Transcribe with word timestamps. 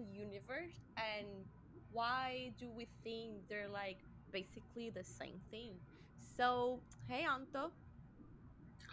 universe, 0.00 0.88
and 0.96 1.46
why 1.90 2.52
do 2.58 2.70
we 2.70 2.88
think 3.02 3.48
they're 3.48 3.68
like 3.68 4.00
basically 4.32 4.90
the 4.90 5.04
same 5.04 5.40
thing? 5.50 5.80
So, 6.18 6.82
hey 7.06 7.24
Anto. 7.24 7.72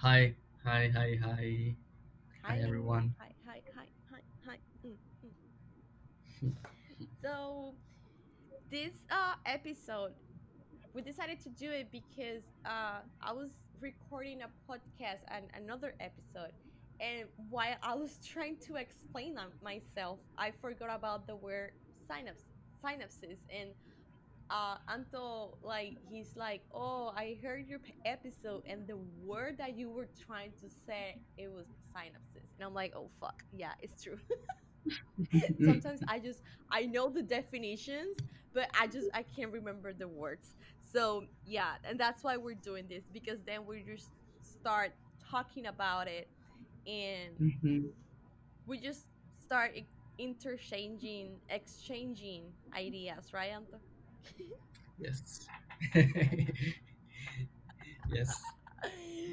Hi, 0.02 0.36
hi, 0.64 0.90
hi, 0.94 1.16
hi, 1.22 1.76
hi, 2.44 2.60
Hi, 2.62 2.62
everyone. 2.62 3.16
hi, 3.20 3.32
hi, 3.46 3.62
hi, 3.76 3.88
hi, 4.10 4.22
hi. 4.46 4.58
Mm, 4.86 4.98
mm. 5.26 5.32
So 7.22 7.76
this 8.70 8.94
uh 9.10 9.36
episode, 9.46 10.14
we 10.94 11.02
decided 11.02 11.40
to 11.42 11.50
do 11.50 11.72
it 11.72 11.92
because 11.92 12.44
uh 12.66 13.02
I 13.22 13.34
was 13.34 13.52
recording 13.80 14.42
a 14.42 14.50
podcast 14.70 15.24
and 15.30 15.46
another 15.56 15.94
episode, 16.00 16.54
and 17.00 17.28
while 17.50 17.76
I 17.84 17.96
was 17.96 18.20
trying 18.26 18.58
to 18.68 18.76
explain 18.76 19.36
myself, 19.62 20.20
I 20.38 20.52
forgot 20.62 20.90
about 20.96 21.28
the 21.28 21.36
word 21.36 21.72
synapse 22.08 22.44
synapses. 22.84 23.40
And 23.50 23.72
uh 24.50 24.78
Anto 24.88 25.58
like 25.62 25.98
he's 26.10 26.36
like 26.36 26.64
oh 26.74 27.14
I 27.16 27.38
heard 27.44 27.68
your 27.68 27.80
episode 28.06 28.64
and 28.68 28.88
the 28.88 28.98
word 29.24 29.58
that 29.60 29.78
you 29.78 29.90
were 29.92 30.10
trying 30.26 30.54
to 30.62 30.70
say 30.88 31.18
it 31.38 31.50
was 31.52 31.68
synapses. 31.96 32.48
And 32.58 32.66
I'm 32.68 32.74
like 32.74 32.94
oh 32.96 33.12
fuck. 33.20 33.44
Yeah 33.52 33.74
it's 33.82 34.04
true. 34.04 34.20
Sometimes 35.64 36.02
I 36.08 36.20
just 36.20 36.42
I 36.72 36.86
know 36.86 37.10
the 37.10 37.24
definitions, 37.24 38.18
but 38.54 38.70
I 38.80 38.88
just 38.88 39.10
I 39.14 39.24
can't 39.24 39.52
remember 39.52 39.94
the 39.94 40.08
words. 40.08 40.56
So 40.92 41.26
yeah, 41.46 41.74
and 41.84 42.00
that's 42.00 42.24
why 42.24 42.38
we're 42.38 42.56
doing 42.56 42.86
this 42.90 43.04
because 43.12 43.40
then 43.46 43.66
we 43.66 43.84
just 43.84 44.10
start 44.42 44.92
talking 45.30 45.68
about 45.68 46.08
it 46.08 46.30
and 46.90 47.36
Mhm. 47.40 47.94
we 48.66 48.80
just 48.80 49.08
start 49.40 49.72
interchanging, 50.18 51.40
exchanging 51.50 52.54
ideas, 52.76 53.34
right, 53.34 53.52
Anto? 53.52 53.80
Yes, 55.00 55.48
yes. 58.10 58.42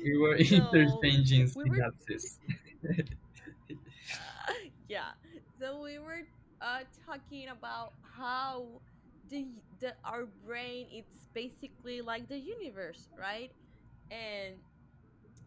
We 0.04 0.18
were 0.18 0.36
so 0.48 0.48
interchanging 0.52 1.46
we 1.54 1.64
were 1.64 1.82
synapses. 2.08 2.38
yeah 4.88 5.14
so 5.58 5.82
we 5.82 5.98
were 5.98 6.24
uh 6.60 6.84
talking 7.06 7.48
about 7.48 7.92
how 8.16 8.80
the 9.28 9.46
the 9.80 9.92
our 10.04 10.26
brain 10.46 10.86
it's 10.90 11.28
basically 11.34 12.00
like 12.02 12.28
the 12.28 12.38
universe 12.38 13.08
right 13.18 13.50
and 14.10 14.56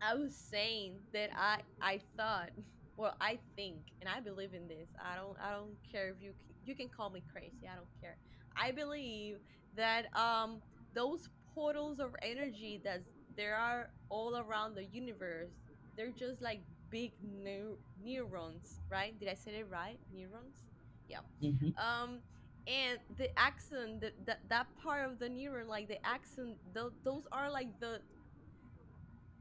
i 0.02 0.16
was 0.16 0.36
saying 0.38 1.00
that 1.14 1.30
i 1.36 1.58
i 1.82 2.00
thought 2.18 2.50
well 2.98 3.16
i 3.22 3.40
think 3.56 3.78
and 4.02 4.10
i 4.10 4.20
believe 4.20 4.54
in 4.54 4.68
this 4.68 4.90
i 5.04 5.16
don't 5.16 5.38
i 5.44 5.52
don't 5.52 5.78
care 5.90 6.10
if 6.10 6.22
you 6.22 6.34
can, 6.46 6.56
you 6.64 6.76
can 6.76 6.90
call 6.90 7.10
me 7.10 7.24
crazy 7.32 7.68
i 7.72 7.76
don't 7.76 7.88
care. 8.02 8.18
I 8.62 8.72
believe 8.72 9.38
that 9.76 10.06
um 10.18 10.62
those 10.94 11.30
portals 11.54 12.00
of 12.00 12.12
energy 12.22 12.82
that 12.84 13.04
there 13.36 13.56
are 13.56 13.90
all 14.10 14.38
around 14.38 14.76
the 14.76 14.84
universe 14.86 15.54
they're 15.96 16.12
just 16.12 16.42
like 16.42 16.62
big 16.90 17.12
neu- 17.22 17.78
neurons 18.02 18.82
right? 18.92 19.18
Did 19.20 19.30
i 19.30 19.34
say 19.36 19.52
it 19.60 19.68
right? 19.70 20.00
Neurons? 20.12 20.66
Yeah. 21.08 21.20
Mhm. 21.42 21.74
um 21.78 22.22
and 22.68 23.00
the 23.18 23.30
axon 23.40 24.00
the, 24.00 24.12
that 24.26 24.40
that 24.50 24.68
part 24.82 25.10
of 25.10 25.20
the 25.20 25.28
neuron 25.28 25.68
like 25.68 25.88
the 25.88 26.04
axon 26.06 26.58
th- 26.74 26.94
those 27.04 27.24
are 27.32 27.50
like 27.52 27.68
the 27.80 28.02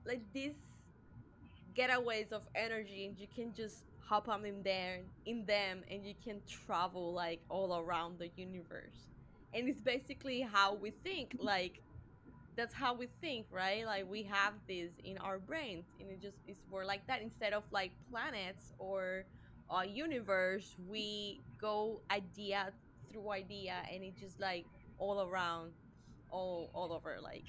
like 0.08 0.22
these 0.34 0.54
getaways 1.76 2.32
of 2.32 2.46
energy 2.54 3.06
and 3.06 3.18
you 3.18 3.26
can 3.32 3.52
just 3.54 3.84
hop 4.08 4.28
on 4.28 4.44
in 4.44 4.62
there 4.62 5.02
in 5.26 5.44
them 5.46 5.82
and 5.90 6.04
you 6.06 6.14
can 6.22 6.40
travel 6.48 7.12
like 7.14 7.42
all 7.48 7.78
around 7.78 8.18
the 8.18 8.30
universe. 8.36 9.08
And 9.52 9.68
it's 9.68 9.80
basically 9.80 10.40
how 10.40 10.74
we 10.74 10.90
think 10.90 11.36
like 11.38 11.82
that's 12.56 12.74
how 12.74 12.96
we 12.96 13.08
think 13.20 13.46
right? 13.50 13.86
Like 13.86 14.08
we 14.10 14.24
have 14.24 14.54
this 14.68 14.92
in 15.04 15.18
our 15.18 15.38
brains 15.38 15.86
and 16.00 16.10
it 16.10 16.20
just 16.22 16.38
is 16.46 16.58
more 16.70 16.84
like 16.84 17.06
that. 17.08 17.22
Instead 17.22 17.52
of 17.52 17.64
like 17.72 17.92
planets 18.10 18.72
or 18.78 19.26
a 19.70 19.86
universe 19.86 20.74
we 20.78 21.44
go 21.60 22.02
idea 22.10 22.72
through 23.10 23.30
idea 23.32 23.74
and 23.92 24.02
it 24.04 24.16
just 24.18 24.40
like 24.40 24.66
all 24.98 25.22
around 25.22 25.72
all 26.30 26.70
all 26.74 26.92
over 26.92 27.18
like 27.22 27.46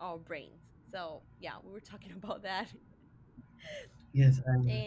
our 0.00 0.18
brains 0.18 0.71
so 0.92 1.24
yeah 1.38 1.58
we 1.62 1.72
were 1.72 1.80
talking 1.80 2.12
about 2.16 2.42
that. 2.42 2.72
Yes, 4.12 4.40
and 4.46 4.84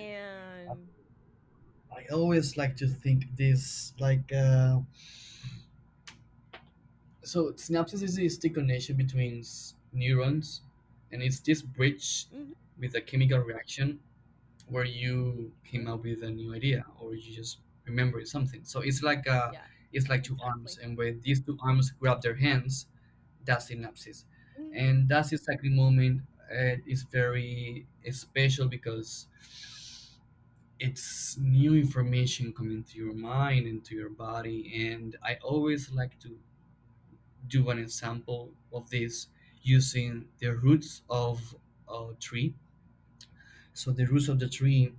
and 0.68 0.90
I 1.96 2.06
always 2.14 2.58
like 2.58 2.76
to 2.78 2.88
think 2.88 3.36
this 3.36 3.94
like 4.00 4.32
uh, 4.32 4.82
so 7.24 7.52
synapses 7.54 8.04
is 8.04 8.16
this 8.16 8.38
the 8.38 8.50
connection 8.50 8.96
between 8.98 9.44
neurons, 9.92 10.62
and 11.12 11.24
it's 11.24 11.40
this 11.40 11.62
bridge 11.62 12.28
mhm, 12.30 12.54
with 12.78 12.96
a 12.96 13.02
chemical 13.02 13.40
reaction 13.40 14.00
where 14.68 14.86
you 14.86 15.54
came 15.66 15.88
up 15.88 16.04
with 16.04 16.24
a 16.24 16.32
new 16.32 16.54
idea 16.56 16.86
or 17.00 17.16
you 17.16 17.34
just 17.36 17.60
remember 17.86 18.24
something. 18.26 18.64
So 18.66 18.82
it's 18.82 19.04
like 19.04 19.28
uh 19.28 19.54
yeah 19.54 19.68
it's 19.94 20.10
like 20.10 20.24
two 20.24 20.38
exactly. 20.38 20.44
arms, 20.44 20.78
and 20.78 20.98
when 20.98 21.22
these 21.22 21.42
two 21.42 21.58
arms 21.62 21.92
grab 21.92 22.22
their 22.22 22.36
hands, 22.36 22.88
that's 23.46 23.70
synapses, 23.72 24.26
and 24.74 25.08
that's 25.10 25.32
exactly 25.32 25.70
moment. 25.70 26.22
Uh, 26.52 26.78
is 26.86 27.04
very 27.04 27.88
special 28.12 28.68
because 28.68 29.28
it's 30.80 31.38
new 31.38 31.76
information 31.76 32.54
coming 32.54 32.84
to 32.84 32.98
your 32.98 33.14
mind 33.14 33.66
and 33.68 33.84
to 33.86 33.96
your 33.96 34.10
body, 34.10 34.90
and 34.90 35.16
I 35.24 35.36
always 35.42 35.92
like 35.92 36.20
to 36.20 36.38
do 37.48 37.70
an 37.70 37.80
example 37.80 38.54
of 38.74 38.90
this 38.90 39.28
using 39.62 40.30
the 40.40 40.56
roots 40.56 41.02
of 41.10 41.56
a 41.88 42.14
tree. 42.20 42.56
So 43.74 43.92
the 43.92 44.06
roots 44.06 44.28
of 44.28 44.40
the 44.40 44.50
tree 44.50 44.94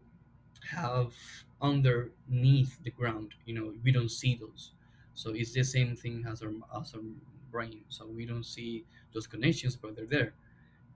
have 0.70 1.14
underneath 1.62 2.82
the 2.82 2.90
ground. 2.90 3.34
You 3.46 3.54
know, 3.54 3.74
we 3.82 3.92
don't 3.92 4.10
see 4.10 4.36
those. 4.36 4.72
So 5.14 5.30
it's 5.32 5.52
the 5.52 5.64
same 5.64 5.96
thing 5.96 6.24
as 6.26 6.42
our 6.42 6.52
as 6.80 6.94
our 6.94 7.02
brain. 7.50 7.84
So 7.88 8.06
we 8.06 8.26
don't 8.26 8.44
see 8.46 8.86
those 9.16 9.28
connections, 9.28 9.76
but 9.76 9.96
they're 9.96 10.06
there. 10.06 10.34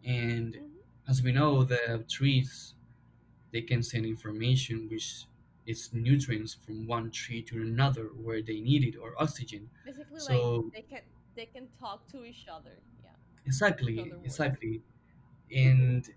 And 0.05 0.59
mhm. 0.59 0.81
as 1.09 1.23
we 1.23 1.33
know, 1.33 1.65
the 1.65 2.05
trees 2.09 2.75
they 3.53 3.63
can 3.63 3.83
send 3.83 4.07
information 4.07 4.89
which 4.89 5.27
is 5.67 5.93
nutrients 5.93 6.55
from 6.55 6.87
one 6.87 7.11
tree 7.11 7.43
to 7.43 7.61
another 7.63 8.07
where 8.09 8.43
they 8.43 8.61
need 8.61 8.85
it 8.85 8.97
or 8.99 9.21
oxygen. 9.23 9.71
basically 9.85 10.21
like 10.21 10.51
So 10.51 10.73
they 10.73 10.83
can 10.83 11.03
they 11.35 11.47
can 11.47 11.69
talk 11.79 12.09
to 12.09 12.25
each 12.25 12.47
other 12.49 12.83
yeah 13.03 13.17
exactly, 13.47 14.15
other 14.15 14.21
exactly. 14.25 14.83
Mhm, 15.55 15.55
And 15.55 16.09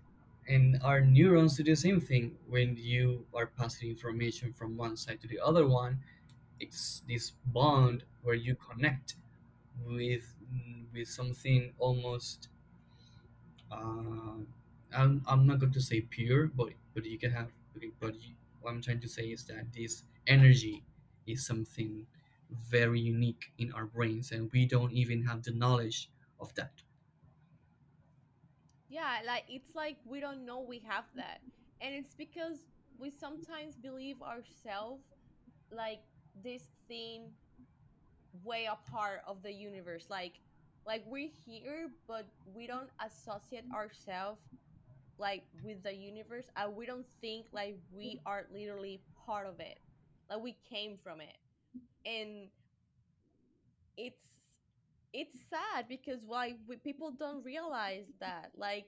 and 0.48 0.82
our 0.82 1.00
neurons 1.02 1.56
do 1.56 1.64
the 1.64 1.76
same 1.76 2.00
thing 2.00 2.38
when 2.48 2.76
you 2.76 3.26
are 3.34 3.46
passing 3.46 3.90
information 3.90 4.52
from 4.52 4.76
one 4.76 4.96
side 4.96 5.20
to 5.22 5.28
the 5.28 5.40
other 5.40 5.66
one 5.68 6.02
it's 6.60 7.00
this 7.08 7.32
bond 7.46 8.04
where 8.22 8.34
you 8.36 8.56
connect 8.56 9.16
with 9.86 10.34
with 10.92 11.08
something 11.08 11.72
almost 11.78 12.48
uh, 13.72 14.38
I'm, 14.96 15.22
I'm 15.26 15.46
not 15.46 15.58
going 15.58 15.72
to 15.72 15.80
say 15.80 16.02
pure 16.02 16.46
but 16.46 16.70
but 16.94 17.04
you 17.04 17.18
can 17.18 17.32
have 17.32 17.48
but 18.00 18.14
you, 18.14 18.34
what 18.60 18.70
i'm 18.70 18.80
trying 18.82 19.00
to 19.00 19.08
say 19.08 19.24
is 19.24 19.44
that 19.44 19.72
this 19.72 20.04
energy 20.26 20.82
is 21.26 21.44
something 21.44 22.06
very 22.50 23.00
unique 23.00 23.52
in 23.58 23.72
our 23.72 23.86
brains 23.86 24.32
and 24.32 24.50
we 24.52 24.66
don't 24.66 24.92
even 24.92 25.22
have 25.24 25.42
the 25.42 25.50
knowledge 25.52 26.10
of 26.40 26.54
that. 26.54 26.72
Yeah 28.88 29.20
like 29.26 29.44
it's 29.48 29.74
like 29.74 29.96
we 30.04 30.20
don't 30.20 30.44
know 30.44 30.60
we 30.60 30.78
have 30.86 31.04
that. 31.16 31.40
And 31.80 31.94
it's 31.94 32.14
because 32.14 32.58
we 32.98 33.10
sometimes 33.10 33.76
believe 33.76 34.22
ourselves 34.22 35.02
like 35.70 36.00
this 36.42 36.62
thing 36.88 37.30
way 38.42 38.66
apart 38.70 39.20
of 39.26 39.42
the 39.42 39.52
universe. 39.52 40.06
Like 40.10 40.34
like 40.86 41.02
we're 41.06 41.30
here 41.46 41.88
but 42.06 42.26
we 42.44 42.66
don't 42.66 42.90
associate 43.04 43.64
ourselves 43.72 44.40
like 45.18 45.44
with 45.62 45.82
the 45.82 45.94
universe 45.94 46.46
and 46.56 46.74
we 46.76 46.86
don't 46.86 47.06
think 47.20 47.46
like 47.52 47.78
we 47.92 48.20
are 48.26 48.46
literally 48.52 49.00
part 49.26 49.46
of 49.46 49.60
it. 49.60 49.78
Like 50.30 50.40
we 50.42 50.56
came 50.70 50.98
from 51.02 51.20
it. 51.20 51.36
And 52.06 52.48
it's 53.96 54.22
it's 55.12 55.38
sad 55.50 55.86
because 55.88 56.20
why 56.26 56.54
we, 56.68 56.76
people 56.76 57.12
don't 57.12 57.44
realize 57.44 58.06
that. 58.20 58.50
Like 58.56 58.86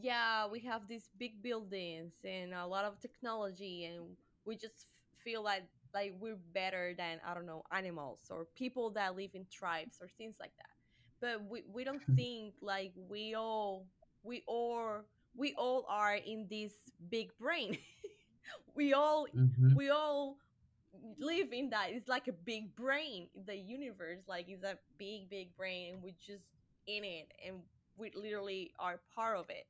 yeah, 0.00 0.46
we 0.48 0.60
have 0.60 0.88
these 0.88 1.10
big 1.18 1.42
buildings 1.42 2.12
and 2.24 2.54
a 2.54 2.66
lot 2.66 2.84
of 2.84 3.00
technology, 3.00 3.86
and 3.86 4.04
we 4.46 4.56
just 4.56 4.86
feel 5.24 5.42
like 5.42 5.64
like 5.94 6.12
we're 6.18 6.38
better 6.52 6.94
than 6.96 7.20
I 7.26 7.34
don't 7.34 7.46
know 7.46 7.62
animals 7.72 8.22
or 8.30 8.46
people 8.56 8.90
that 8.92 9.16
live 9.16 9.30
in 9.34 9.46
tribes 9.50 9.98
or 10.00 10.08
things 10.18 10.36
like 10.40 10.52
that. 10.56 10.74
But 11.20 11.48
we 11.50 11.62
we 11.72 11.84
don't 11.84 12.02
think 12.14 12.54
like 12.60 12.92
we 12.96 13.34
all 13.34 13.86
we 14.22 14.42
all 14.46 15.02
we 15.36 15.54
all 15.56 15.84
are 15.88 16.14
in 16.14 16.46
this 16.50 16.74
big 17.10 17.30
brain. 17.38 17.78
we 18.74 18.92
all 18.92 19.26
hmm 19.34 19.74
we 19.74 19.90
all 19.90 20.36
live 21.18 21.52
in 21.52 21.70
that. 21.70 21.88
It's 21.90 22.08
like 22.08 22.28
a 22.28 22.32
big 22.32 22.74
brain. 22.74 23.28
The 23.46 23.56
universe 23.56 24.20
like 24.28 24.48
is 24.48 24.62
a 24.62 24.78
big 24.98 25.28
big 25.30 25.54
brain, 25.56 25.94
and 25.94 26.02
we 26.02 26.12
just 26.24 26.44
in 26.86 27.04
it, 27.04 27.30
and 27.46 27.56
we 27.96 28.10
literally 28.14 28.72
are 28.78 29.00
part 29.14 29.36
of 29.38 29.46
it 29.50 29.64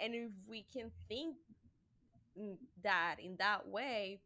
and 0.00 0.14
if 0.14 0.30
we 0.48 0.64
can 0.72 0.90
think 1.08 1.36
that 2.82 3.16
in 3.22 3.36
that 3.38 3.68
way 3.68 4.20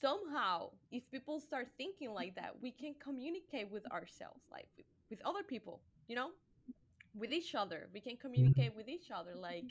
somehow 0.00 0.70
if 0.90 1.02
people 1.10 1.40
start 1.40 1.68
thinking 1.76 2.12
like 2.12 2.34
that 2.34 2.52
we 2.60 2.70
can 2.70 2.94
communicate 3.02 3.70
with 3.70 3.90
ourselves 3.92 4.42
like 4.50 4.68
with, 5.10 5.20
other 5.24 5.42
people 5.42 5.80
you 6.08 6.16
know? 6.16 6.30
With 7.18 7.32
each 7.32 7.54
other. 7.54 7.88
We 7.94 8.00
can 8.00 8.12
mm-hmm. 8.12 8.20
communicate 8.20 8.76
with 8.76 8.88
each 8.88 9.10
other 9.10 9.34
like 9.34 9.64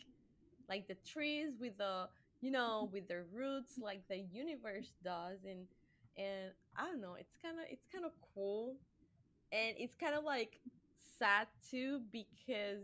like 0.67 0.87
the 0.87 0.95
trees 1.07 1.51
with 1.59 1.77
the 1.77 2.07
you 2.41 2.51
know 2.51 2.89
with 2.91 3.07
their 3.07 3.25
roots 3.31 3.77
like 3.79 4.01
the 4.09 4.17
universe 4.17 4.93
does 5.03 5.37
and 5.45 5.67
and 6.17 6.51
i 6.75 6.85
don't 6.85 6.99
know 7.01 7.15
it's 7.19 7.35
kind 7.41 7.59
of 7.59 7.65
it's 7.69 7.85
kind 7.91 8.05
of 8.05 8.11
cool. 8.33 8.75
And 9.51 9.75
it's 9.77 9.95
kind 9.95 10.15
of 10.15 10.23
like 10.23 10.59
sad 11.19 11.47
too 11.69 12.01
because 12.11 12.83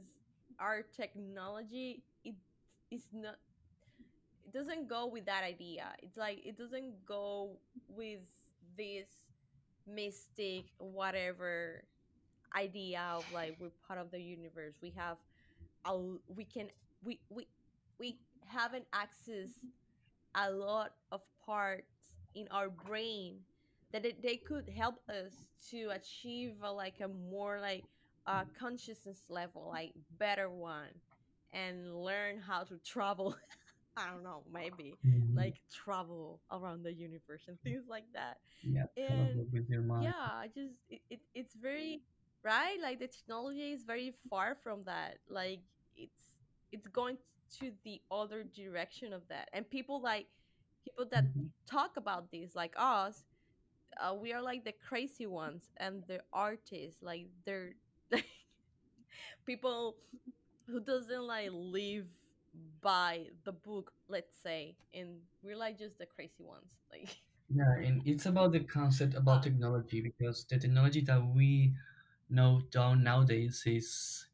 our 0.60 0.84
technology 0.96 2.04
it 2.24 2.36
is 2.92 3.08
not 3.12 3.36
it 4.46 4.54
doesn't 4.54 4.88
go 4.90 5.08
with 5.08 5.26
that 5.26 5.44
idea. 5.44 5.86
It's 6.02 6.18
like 6.18 6.40
it 6.46 6.58
doesn't 6.58 7.06
go 7.06 7.60
with 7.88 8.20
this 8.78 9.08
mystic 9.88 10.66
whatever 10.78 11.84
idea 12.56 13.02
of 13.16 13.26
like 13.32 13.58
we're 13.60 13.72
part 13.88 14.00
of 14.00 14.12
the 14.12 14.22
universe. 14.22 14.76
We 14.82 14.92
have 14.98 15.18
a 15.86 15.98
we 16.28 16.46
can 16.46 16.68
we 17.04 17.22
we 17.30 17.48
we 18.00 18.20
haven't 18.48 18.86
access 18.94 19.50
a 20.36 20.50
lot 20.52 20.92
of 21.12 21.22
parts 21.46 22.14
in 22.36 22.48
our 22.52 22.70
brain 22.70 23.40
that 23.92 24.06
it, 24.06 24.22
they 24.24 24.38
could 24.38 24.70
help 24.70 24.96
us 25.10 25.34
to 25.70 25.90
achieve 25.92 26.54
a, 26.64 26.72
like 26.72 27.02
a 27.02 27.08
more 27.08 27.60
like 27.60 27.86
uh, 28.28 28.46
consciousness 28.58 29.24
level 29.30 29.68
like 29.70 29.92
better 30.18 30.50
one 30.50 30.90
and 31.52 31.96
learn 31.96 32.40
how 32.40 32.64
to 32.64 32.78
travel 32.86 33.36
i 33.98 34.08
don't 34.10 34.24
know 34.24 34.44
maybe 34.52 35.00
hmm 35.04 35.36
like 35.36 35.56
travel 35.72 36.42
around 36.52 36.84
the 36.84 36.94
universe 36.94 37.44
and 37.48 37.60
things 37.62 37.84
like 37.90 38.06
that. 38.14 38.38
Yeah, 38.64 38.86
and 38.98 39.46
with 39.52 39.70
your 39.70 39.82
mind. 39.82 40.14
yeah 40.14 40.40
i 40.40 40.48
just 40.54 40.76
it, 40.90 41.02
it, 41.10 41.20
it's 41.34 41.56
very 41.56 42.02
right? 42.44 42.78
Like 42.82 43.00
the 43.00 43.08
technology 43.08 43.72
is 43.72 43.84
very 43.84 44.14
far 44.30 44.56
from 44.56 44.84
that. 44.86 45.18
Like 45.30 45.62
it's 45.96 46.36
it's 46.72 46.88
going 46.88 47.18
to 47.60 47.72
the 47.84 48.02
other 48.12 48.44
direction 48.44 49.14
of 49.14 49.22
that. 49.30 49.50
And 49.54 49.70
people 49.70 50.02
like 50.02 50.28
people 50.86 51.06
that 51.12 51.26
hmm 51.34 51.50
talk 51.70 51.98
about 51.98 52.32
this 52.32 52.56
like 52.56 52.74
us 52.78 53.24
uh, 54.00 54.14
we 54.14 54.34
are 54.34 54.42
like 54.42 54.64
the 54.66 54.74
crazy 54.74 55.26
ones 55.26 55.72
and 55.78 56.04
the 56.08 56.22
artists 56.34 57.02
like 57.02 57.28
they're 57.46 57.72
like 58.12 58.26
people 59.46 59.96
who 60.68 60.80
doesn't 60.80 61.24
like 61.26 61.50
live 61.52 62.08
by 62.82 63.28
the 63.46 63.52
book 63.52 63.92
let's 64.10 64.36
say 64.44 64.76
and 64.94 65.20
we're 65.44 65.56
like 65.56 65.78
just 65.78 65.98
the 65.98 66.06
crazy 66.06 66.44
ones 66.44 66.72
like 66.92 67.18
Yeah, 67.54 67.76
and 67.84 68.02
it's 68.06 68.26
about 68.26 68.54
the 68.54 68.62
concept 68.62 69.14
about 69.16 69.44
technology 69.44 70.02
because 70.02 70.46
the 70.46 70.58
technology 70.58 71.02
that 71.02 71.22
we 71.26 71.74
know 72.30 72.62
down 72.72 73.04
nowadays 73.04 73.64
is 73.66 74.26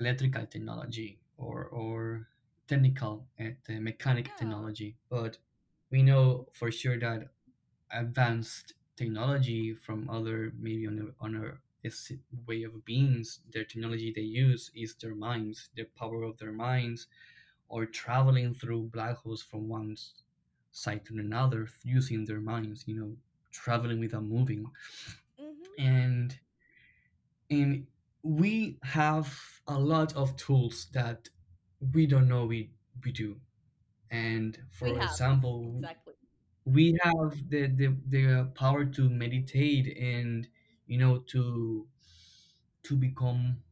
electrical 0.00 0.46
technology 0.46 1.18
or 1.38 1.64
or 1.66 2.28
technical 2.68 3.26
and 3.38 3.56
uh, 3.68 3.80
mechanic 3.80 4.26
yeah 4.26 4.34
technology. 4.36 4.96
But 5.08 5.38
we 5.90 6.02
know 6.02 6.48
for 6.52 6.70
sure 6.70 6.98
that 7.00 7.30
advanced 7.92 8.74
technology 8.96 9.74
from 9.74 10.08
other 10.10 10.52
maybe 10.58 10.86
on 10.86 10.98
a, 11.20 11.24
on 11.24 11.34
a 11.36 11.58
way 12.46 12.62
of 12.64 12.84
beings, 12.84 13.40
their 13.52 13.64
technology 13.64 14.12
they 14.14 14.22
use 14.22 14.70
is 14.74 14.94
their 14.96 15.14
minds, 15.14 15.70
the 15.76 15.84
power 15.98 16.22
of 16.24 16.38
their 16.38 16.52
minds, 16.52 17.06
or 17.70 17.86
traveling 17.86 18.54
through 18.54 18.84
black 18.88 19.16
holes 19.18 19.42
from 19.42 19.68
one 19.68 19.96
side 20.72 21.04
to 21.06 21.18
another 21.18 21.68
using 21.84 22.24
their 22.26 22.40
minds, 22.40 22.84
you 22.88 22.96
know, 22.96 23.16
traveling 23.52 24.00
without 24.00 24.24
moving. 24.24 24.66
mm-hmm. 25.38 25.82
And 25.82 26.38
and 27.50 27.86
we 28.22 28.78
have 28.82 29.60
a 29.66 29.78
lot 29.78 30.14
of 30.14 30.36
tools 30.36 30.86
that 30.92 31.28
we 31.94 32.06
don't 32.06 32.28
know 32.28 32.46
we, 32.46 32.72
we 33.04 33.12
do. 33.12 33.40
And 34.10 34.58
for 34.70 34.88
example, 34.88 35.76
exactly 35.76 36.14
we 36.64 36.98
have 37.02 37.50
the, 37.50 37.68
the, 37.68 37.96
the 38.08 38.52
power 38.54 38.84
to 38.86 39.10
meditate 39.10 39.96
and 39.98 40.48
you 40.86 40.98
know 40.98 41.18
to 41.20 41.88
to 42.82 42.96
become 42.96 43.62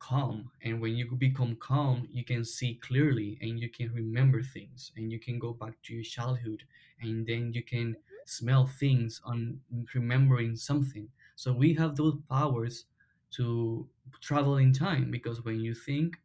calm 0.00 0.50
and 0.62 0.80
when 0.80 0.96
you 0.96 1.06
become 1.16 1.54
calm 1.56 2.08
you 2.10 2.24
can 2.24 2.44
see 2.44 2.74
clearly 2.76 3.38
and 3.42 3.60
you 3.60 3.68
can 3.68 3.92
remember 3.92 4.42
things 4.42 4.92
and 4.96 5.12
you 5.12 5.20
can 5.20 5.38
go 5.38 5.52
back 5.52 5.74
to 5.82 5.94
your 5.94 6.02
childhood 6.02 6.64
and 7.00 7.26
then 7.26 7.52
you 7.52 7.62
can 7.62 7.96
smell 8.26 8.66
things 8.66 9.20
on 9.24 9.60
remembering 9.94 10.56
something. 10.56 11.08
So 11.36 11.52
we 11.52 11.74
have 11.74 11.96
those 11.96 12.16
powers 12.28 12.86
to 13.32 13.88
travel 14.20 14.56
in 14.58 14.72
time 14.72 15.10
because 15.10 15.44
when 15.44 15.60
you 15.60 15.74
think 15.74 16.18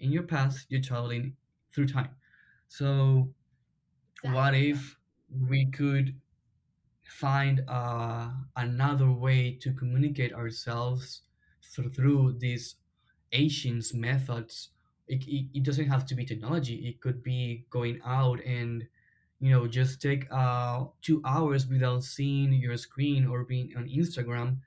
in 0.00 0.12
your 0.12 0.24
past 0.24 0.66
you're 0.70 0.82
traveling 0.82 1.36
through 1.72 1.88
time. 1.88 2.16
So 2.68 3.30
what 4.22 4.54
if 4.54 4.98
we 5.30 5.66
could 5.66 6.20
find 7.08 7.62
uh, 7.68 8.30
another 8.56 9.10
way 9.10 9.52
to 9.62 9.72
communicate 9.72 10.32
ourselves 10.32 11.22
through, 11.62 11.90
through 11.92 12.34
these 12.38 12.76
methods 13.94 14.70
it, 15.08 15.24
it, 15.28 15.48
it 15.54 15.62
doesn't 15.62 15.86
have 15.86 16.04
to 16.06 16.16
be 16.16 16.24
technology. 16.24 16.88
It 16.88 17.00
could 17.00 17.22
be 17.22 17.66
going 17.70 18.00
out 18.04 18.40
and 18.44 18.88
you 19.38 19.50
know 19.50 19.66
just 19.68 20.00
take 20.02 20.26
uh, 20.32 20.86
two 21.02 21.22
hours 21.24 21.66
without 21.66 22.02
seeing 22.04 22.52
your 22.54 22.76
screen 22.76 23.26
or 23.26 23.44
being 23.44 23.76
on 23.76 23.86
instagram 23.88 24.60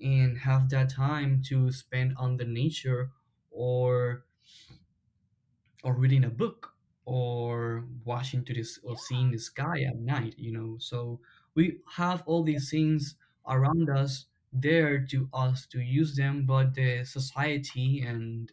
and 0.00 0.38
have 0.38 0.68
that 0.70 0.90
time 0.90 1.42
to 1.46 1.70
spend 1.72 2.14
on 2.18 2.36
the 2.36 2.44
nature 2.44 3.12
or 3.50 4.26
or 5.82 5.94
reading 5.94 6.24
a 6.24 6.30
book 6.30 6.74
or 7.04 7.86
watching 8.04 8.44
to 8.44 8.52
this 8.54 8.78
or 8.82 8.96
seeing 8.96 9.30
the 9.30 9.38
sky 9.38 9.82
at 9.82 9.96
night 9.96 10.34
you 10.38 10.52
know? 10.52 10.76
So 10.78 11.20
we 11.54 11.80
have 11.92 12.22
all 12.26 12.42
these 12.42 12.70
things 12.70 13.16
around 13.46 13.88
us 13.90 14.26
there 14.62 15.04
to 15.06 15.28
us 15.32 15.66
to 15.66 15.80
use 15.80 16.16
them 16.16 16.46
but 16.46 16.74
the 16.74 17.04
society 17.04 18.02
and 18.02 18.52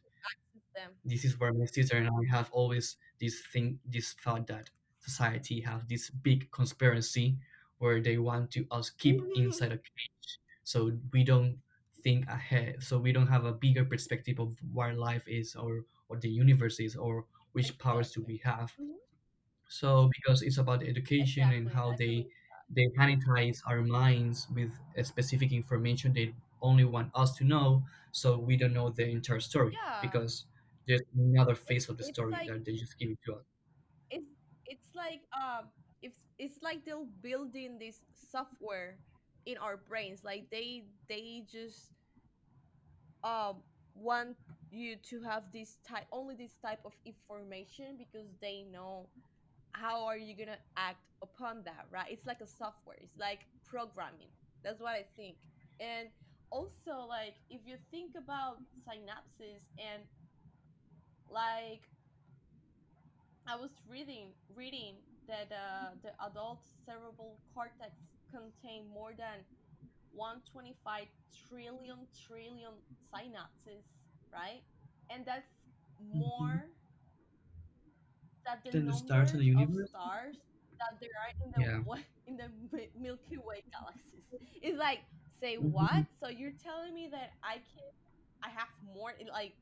them 0.75 0.95
this 1.05 1.25
is 1.25 1.39
where 1.39 1.53
my 1.53 1.65
sister 1.65 1.97
and 1.97 2.07
I 2.09 2.35
have 2.35 2.51
always 2.51 2.97
this 3.19 3.41
thing, 3.45 3.79
this 3.85 4.13
thought 4.13 4.47
that 4.47 4.69
society 4.99 5.61
have 5.61 5.87
this 5.87 6.09
big 6.09 6.51
conspiracy 6.51 7.37
where 7.77 8.01
they 8.01 8.17
want 8.17 8.51
to 8.51 8.65
us 8.71 8.89
keep 8.89 9.21
inside 9.35 9.71
a 9.73 9.77
cage, 9.77 10.39
so 10.63 10.97
we 11.11 11.23
don't 11.23 11.59
think 12.03 12.27
ahead, 12.27 12.81
so 12.83 12.99
we 12.99 13.11
don't 13.11 13.27
have 13.27 13.45
a 13.45 13.53
bigger 13.53 13.85
perspective 13.85 14.39
of 14.39 14.57
where 14.73 14.93
life 14.93 15.27
is 15.27 15.55
or 15.55 15.85
what 16.07 16.21
the 16.21 16.29
universe 16.29 16.79
is 16.79 16.95
or 16.95 17.25
which 17.51 17.77
powers 17.77 18.11
do 18.11 18.21
we 18.23 18.37
have. 18.37 18.73
Mhm. 18.79 18.95
So 19.67 20.09
because 20.15 20.41
it's 20.41 20.57
about 20.57 20.83
education 20.83 21.51
and 21.51 21.69
how 21.69 21.93
they 21.93 22.29
they 22.69 22.87
sanitize 22.97 23.61
our 23.67 23.81
minds 23.81 24.47
with 24.53 24.71
a 24.97 25.03
specific 25.03 25.51
information 25.51 26.13
they 26.13 26.33
only 26.61 26.83
want 26.85 27.11
us 27.15 27.35
to 27.37 27.43
know, 27.43 27.83
so 28.11 28.37
we 28.37 28.57
don't 28.57 28.73
know 28.73 28.89
the 28.89 29.07
entire 29.07 29.39
story 29.39 29.73
yeah 29.73 30.01
because 30.01 30.45
there's 30.87 31.01
another 31.17 31.55
face 31.55 31.89
of 31.89 31.97
the 31.97 32.03
it's 32.03 32.15
story 32.15 32.31
like 32.31 32.47
that 32.47 32.65
they 32.65 32.73
just 32.75 32.97
give 32.99 33.09
it 33.09 33.19
to 33.25 33.35
us. 33.35 33.45
it's 34.09 34.29
it's 34.65 34.87
like 34.95 35.21
um 35.35 35.65
it's 36.01 36.19
it's 36.37 36.61
like 36.61 36.85
they're 36.85 37.05
building 37.21 37.77
this 37.79 38.01
software 38.13 38.99
in 39.45 39.57
our 39.57 39.77
brains 39.77 40.23
like 40.23 40.49
they 40.51 40.83
they 41.09 41.43
just 41.51 41.91
um 43.23 43.61
want 43.95 44.35
you 44.71 44.95
to 45.09 45.21
have 45.21 45.43
this 45.53 45.77
type 45.87 46.05
only 46.11 46.35
this 46.35 46.55
type 46.61 46.79
of 46.85 46.93
information 47.05 47.95
because 47.97 48.27
they 48.41 48.63
know 48.71 49.07
how 49.73 50.05
are 50.05 50.17
you 50.17 50.35
gonna 50.35 50.57
act 50.77 50.99
upon 51.21 51.63
that 51.65 51.85
right 51.91 52.07
it's 52.11 52.25
like 52.25 52.41
a 52.41 52.47
software 52.47 52.97
it's 53.01 53.17
like 53.19 53.41
programming 53.65 54.29
that's 54.63 54.81
what 54.81 54.93
i 54.93 55.05
think 55.15 55.37
and 55.79 56.09
also 56.51 57.05
like 57.07 57.35
if 57.49 57.61
you 57.65 57.75
think 57.91 58.13
about 58.17 58.57
synapses 58.87 59.63
and 59.79 60.03
like 61.29 61.89
I 63.47 63.55
was 63.55 63.71
reading 63.87 64.33
reading 64.53 64.95
that 65.27 65.51
uh, 65.51 65.95
the 66.03 66.11
adult 66.25 66.61
cerebral 66.85 67.39
cortex 67.53 67.95
contain 68.29 68.87
more 68.87 69.13
than 69.17 69.45
125 70.11 71.07
trillion 71.47 72.07
trillion 72.27 72.83
synapses, 73.13 73.85
right? 74.31 74.63
And 75.09 75.25
that's 75.25 75.51
Mhm. 76.13 76.61
more 76.61 76.71
than 78.71 78.85
the 78.85 78.91
the 78.91 78.97
stars 78.97 79.31
in 79.33 79.39
the 79.39 79.45
of 79.45 79.69
universe? 79.69 79.89
stars 79.89 80.35
that 80.79 80.99
there 80.99 81.15
are 81.21 81.31
in 81.43 81.51
the 81.51 81.61
Yeah. 81.61 81.83
in 82.27 82.37
the 82.37 82.49
Milky 82.99 83.37
Way 83.37 83.63
galaxies. 83.71 84.23
It's 84.61 84.77
like, 84.77 84.99
say 85.39 85.57
Mhm. 85.57 85.71
what? 85.71 86.05
So 86.21 86.29
you're 86.29 86.53
telling 86.63 86.93
me 86.93 87.07
that 87.11 87.31
I 87.43 87.55
can 87.55 87.89
I 88.43 88.49
have 88.49 88.69
more 88.83 89.13
like 89.31 89.55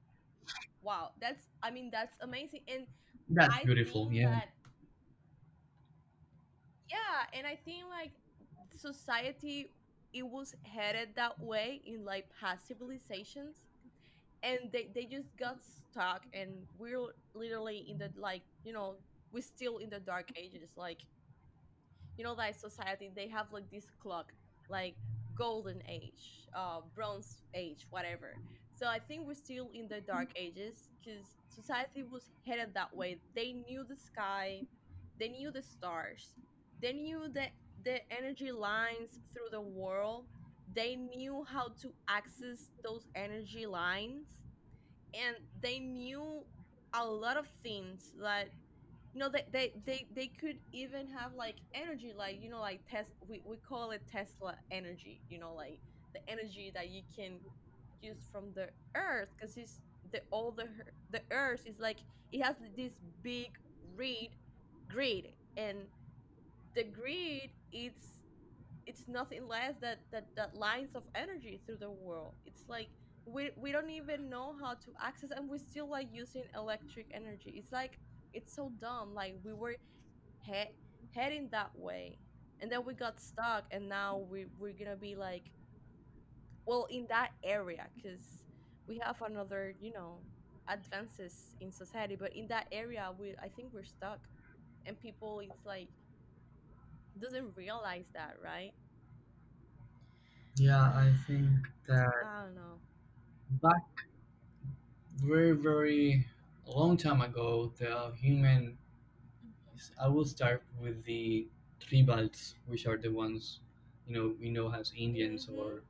wow, 0.82 1.12
that's 1.20 1.50
I 1.64 1.72
mean 1.72 1.90
that's 1.92 2.18
amazing. 2.22 2.62
And 2.68 2.88
That's 3.30 3.54
I 3.56 3.64
beautiful. 3.64 4.12
Yeah. 4.12 4.30
that 4.30 4.50
yeah, 6.90 7.38
and 7.38 7.48
I 7.48 7.56
think 7.56 7.86
like 7.90 8.12
society 8.76 9.74
it 10.14 10.24
was 10.24 10.56
headed 10.64 11.10
that 11.16 11.40
way 11.42 11.82
in 11.86 12.04
like 12.06 12.26
past 12.40 12.68
civilizations 12.68 13.58
and 14.44 14.72
they, 14.72 14.90
they 14.94 15.06
just 15.06 15.36
got 15.38 15.58
stuck 15.64 16.24
and 16.34 16.52
we're 16.78 17.08
literally 17.34 17.86
in 17.90 17.98
the 17.98 18.10
like 18.18 18.42
you 18.64 18.74
know 18.74 18.96
we're 19.32 19.42
still 19.42 19.78
in 19.78 19.90
the 19.90 20.00
dark 20.00 20.30
ages 20.36 20.70
like 20.76 21.00
you 22.18 22.24
know 22.24 22.36
that 22.36 22.60
society 22.60 23.10
they 23.16 23.28
have 23.28 23.48
like 23.52 23.70
this 23.72 23.86
clock 24.02 24.32
like 24.70 24.96
golden 25.36 25.82
age 25.88 26.48
uh 26.56 26.82
bronze 26.96 27.42
age 27.54 27.86
whatever. 27.90 28.36
So 28.74 28.88
i 28.88 29.00
think 29.00 29.28
we're 29.28 29.36
still 29.36 29.70
in 29.74 29.88
the 29.88 30.02
dark 30.02 30.30
ages 30.36 30.90
because 31.04 31.38
society 31.48 32.04
was 32.04 32.24
headed 32.48 32.74
that 32.74 32.96
way. 32.96 33.20
They 33.36 33.54
knew 33.54 33.84
the 33.88 33.96
sky 33.96 34.64
they 35.20 35.30
knew 35.30 35.52
the 35.52 35.62
stars 35.62 36.34
they 36.82 36.94
knew 36.94 37.30
the 37.32 37.46
the 37.84 38.00
energy 38.12 38.52
lines 38.52 39.20
through 39.34 39.50
the 39.52 39.62
world 39.62 40.26
they 40.74 40.96
knew 40.96 41.44
how 41.50 41.70
to 41.82 41.94
access 42.08 42.70
those 42.84 43.08
energy 43.16 43.66
lines 43.66 44.28
and 45.14 45.36
they 45.62 45.80
knew 45.80 46.44
a 46.94 47.06
lot 47.06 47.38
of 47.38 47.48
things 47.64 48.12
that 48.22 48.50
you 49.14 49.20
know 49.20 49.30
they 49.30 49.44
they 49.52 49.74
they, 49.86 50.08
they 50.16 50.28
could 50.28 50.58
even 50.72 51.08
have 51.08 51.34
like 51.36 51.58
energy 51.74 52.14
like 52.18 52.42
you 52.42 52.50
know 52.50 52.60
like 52.62 52.82
test 52.90 53.12
we, 53.28 53.42
we 53.46 53.58
call 53.58 53.92
it 53.92 54.02
tesla 54.12 54.56
energy 54.72 55.22
you 55.30 55.40
know 55.40 55.54
like 55.54 55.80
the 56.14 56.20
energy 56.30 56.72
that 56.74 56.90
you 56.90 57.02
can 57.16 57.40
use 58.02 58.28
from 58.32 58.52
the 58.56 58.70
earth 58.96 59.30
because 59.38 59.58
it's 59.58 59.82
the 60.12 60.22
all 60.32 60.52
the 60.52 60.68
the 61.12 61.22
earth 61.32 61.64
is 61.66 61.80
like 61.80 62.00
it 62.32 62.42
has 62.44 62.56
this 62.76 62.94
big 63.24 63.50
grid 63.96 64.30
grid 64.90 65.28
and 65.58 65.80
the 66.76 66.84
grid 66.84 67.50
it's 67.72 68.21
it's 68.92 69.08
nothing 69.08 69.48
less 69.48 69.76
that 69.82 70.00
that 70.12 70.28
that 70.38 70.56
lines 70.56 70.96
of 70.96 71.06
energy 71.16 71.62
through 71.66 71.78
the 71.80 71.92
world. 71.92 72.36
It's 72.46 72.64
like 72.70 72.90
we 73.26 73.52
we 73.58 73.72
don't 73.72 73.90
even 73.92 74.30
know 74.30 74.56
how 74.62 74.74
to 74.74 74.92
access 75.02 75.32
and 75.36 75.50
we're 75.50 75.60
still 75.60 75.90
like 75.90 76.10
using 76.12 76.46
electric 76.56 77.08
energy. 77.14 77.52
It's 77.58 77.72
like 77.72 78.00
it's 78.34 78.56
so 78.56 78.72
dumb. 78.82 79.14
Like 79.16 79.36
we 79.44 79.54
were 79.54 79.76
he- 80.46 80.76
heading 81.16 81.50
that 81.52 81.72
way 81.76 82.20
and 82.62 82.72
then 82.72 82.86
we 82.86 82.94
got 82.96 83.20
stuck 83.22 83.66
and 83.72 83.90
now 83.90 84.20
we 84.32 84.48
we're 84.60 84.74
gonna 84.74 84.98
be 84.98 85.16
like 85.16 85.46
well 86.66 86.88
in 86.90 87.08
that 87.10 87.32
area 87.44 87.88
because 87.96 88.26
we 88.88 89.00
have 89.04 89.18
another 89.22 89.74
you 89.80 89.92
know 89.94 90.24
advances 90.70 91.56
in 91.60 91.72
society. 91.72 92.16
But 92.16 92.36
in 92.36 92.48
that 92.48 92.68
area 92.72 93.12
we 93.18 93.36
i 93.44 93.50
think 93.50 93.74
we're 93.74 93.84
stuck 93.84 94.20
and 94.86 95.00
people 95.00 95.42
it's 95.42 95.66
like 95.66 95.90
doesn't 97.20 97.56
realize 97.56 98.08
that 98.14 98.36
right 98.44 98.74
Yeah, 100.56 100.82
I 100.82 101.14
think 101.28 101.68
that 101.88 102.12
i 102.24 102.44
don't 102.44 102.56
know. 102.56 102.80
back 103.62 104.08
very, 105.18 105.54
very 105.54 106.26
long 106.66 106.98
time 106.98 107.22
ago, 107.22 107.72
the 107.78 108.12
human. 108.18 108.78
I 110.00 110.08
will 110.08 110.24
start 110.26 110.64
with 110.80 111.04
the 111.04 111.48
tribals, 111.80 112.54
which 112.66 112.86
are 112.86 112.98
the 112.98 113.12
ones, 113.12 113.60
you 114.08 114.14
know, 114.14 114.36
we 114.40 114.50
know 114.50 114.72
as 114.74 114.94
Indians 114.96 115.48
mm-hmm. 115.48 115.60
or 115.60 115.84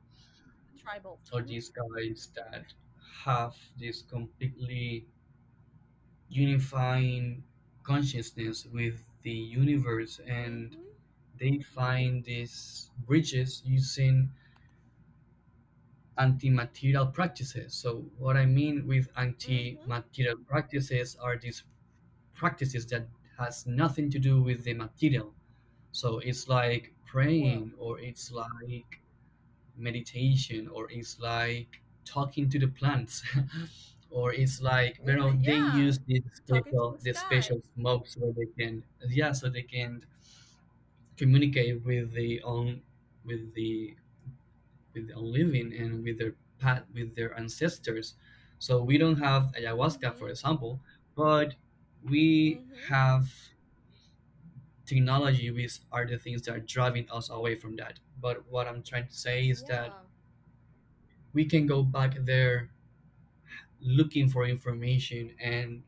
tribal. 0.78 1.18
or 1.32 1.42
mm-hmm 1.42 1.42
these 1.42 1.68
guys 1.70 2.28
that 2.34 2.74
have 3.24 3.56
this 3.78 4.02
completely 4.02 5.06
unifying 6.28 7.44
consciousness 7.84 8.66
with 8.66 9.04
the 9.22 9.30
universe 9.30 10.18
and 10.26 10.72
mm-hmm. 10.72 10.82
they 11.38 11.58
find 11.62 12.24
these 12.24 12.90
bridges 13.06 13.62
using 13.64 14.30
anti-material 16.24 17.06
practices. 17.18 17.74
So 17.82 17.90
what 18.18 18.36
i 18.36 18.46
mean 18.58 18.86
with 18.86 19.06
mm-hmm. 19.08 19.26
anti-material 19.26 20.38
practices 20.52 21.16
are 21.24 21.36
these 21.36 21.60
practices 22.34 22.86
that 22.92 23.04
has 23.38 23.66
nothing 23.66 24.10
to 24.14 24.18
do 24.18 24.42
with 24.42 24.64
the 24.64 24.74
material. 24.74 25.28
So 25.92 26.08
it's 26.28 26.48
like 26.48 26.84
praying 27.12 27.72
or 27.78 28.00
it's 28.00 28.32
like 28.32 28.90
meditation 29.76 30.68
or 30.68 30.90
it's 30.90 31.18
like 31.20 31.80
talking 32.04 32.48
to 32.50 32.58
the 32.58 32.68
plants 32.68 33.22
or 34.10 34.32
it's 34.32 34.60
like 34.60 35.00
you 35.06 35.16
know 35.16 35.32
they 35.48 35.60
use 35.84 35.98
this 36.08 36.22
special 36.34 36.98
the 37.02 37.14
sky. 37.14 37.26
special 37.26 37.58
smoke 37.74 38.06
so 38.06 38.20
they 38.36 38.48
can 38.58 38.82
yeah 39.08 39.32
so 39.32 39.48
they 39.48 39.62
can 39.62 40.04
communicate 41.16 41.84
with 41.84 42.12
the 42.14 42.40
own 42.42 42.80
with 43.24 43.54
the 43.54 43.94
with 44.94 45.08
the 45.08 45.18
living 45.18 45.72
and 45.78 46.04
with 46.04 46.18
their 46.18 46.34
pat 46.58 46.84
with 46.94 47.14
their 47.14 47.36
ancestors. 47.38 48.14
So 48.58 48.82
we 48.82 48.98
don't 48.98 49.18
have 49.18 49.52
ayahuasca 49.58 50.14
for 50.14 50.24
mm-hmm. 50.24 50.30
example 50.30 50.80
but 51.14 51.54
we 52.08 52.54
mm-hmm. 52.54 52.94
have 52.94 53.28
technology 54.86 55.50
which 55.50 55.78
are 55.90 56.06
the 56.06 56.18
things 56.18 56.42
that 56.42 56.56
are 56.56 56.60
driving 56.60 57.06
us 57.10 57.30
away 57.30 57.54
from 57.54 57.76
that. 57.76 57.98
But 58.20 58.44
what 58.48 58.68
i'm 58.68 58.82
trying 58.82 59.08
to 59.08 59.14
say 59.14 59.48
is 59.48 59.62
that 59.64 59.92
we 61.32 61.44
can 61.44 61.66
go 61.66 61.82
back 61.82 62.16
there 62.24 62.70
looking 63.80 64.28
for 64.28 64.46
information 64.46 65.32
and 65.40 65.82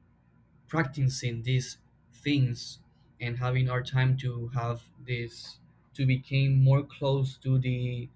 practicing 0.66 1.42
these 1.42 1.78
things 2.22 2.78
and 3.20 3.36
having 3.36 3.70
our 3.70 3.82
time 3.82 4.16
to 4.16 4.50
have 4.54 4.82
this 5.06 5.58
to 5.94 6.04
become 6.06 6.62
more 6.62 6.82
close 6.82 7.38
to 7.38 7.58
the 7.58 8.08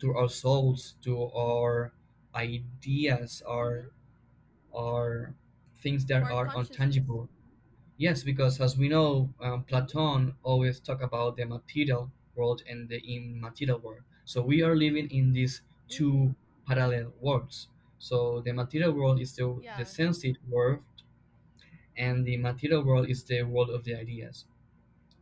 to 0.00 0.14
our 0.16 0.28
souls 0.28 0.96
to 1.02 1.24
our 1.32 1.92
ideas 2.34 3.42
our 3.46 3.92
mm-hmm 4.74 4.74
our 4.74 5.34
things 5.78 6.06
that 6.06 6.30
our 6.30 6.30
are 6.30 6.46
consciousness 6.46 6.88
untangible 6.88 7.28
Yes, 7.98 8.24
because 8.24 8.60
as 8.60 8.76
we 8.78 8.88
know, 8.88 9.34
um, 9.40 9.64
Platon 9.64 10.34
always 10.42 10.80
talk 10.80 11.02
about 11.02 11.36
the 11.36 11.44
material 11.46 12.10
world 12.34 12.62
and 12.68 12.88
the 12.88 12.98
immaterial 12.98 13.78
world. 13.78 14.02
So 14.24 14.42
we 14.42 14.62
are 14.62 14.76
living 14.76 15.10
in 15.10 15.32
these 15.34 15.62
mm-hmm 15.90 15.90
two 15.90 16.34
parallel 16.66 17.12
worlds. 17.20 17.68
So 17.98 18.40
the 18.40 18.52
material 18.52 18.92
world 18.92 19.20
is 19.20 19.36
the, 19.36 19.62
the 19.76 19.84
yeah 19.84 19.84
sensitive 19.84 20.38
world, 20.48 20.84
and 21.96 22.24
the 22.26 22.36
material 22.36 22.84
world 22.84 23.08
is 23.08 23.24
the 23.24 23.42
world 23.42 23.70
of 23.70 23.84
the 23.84 23.94
ideas. 23.94 24.44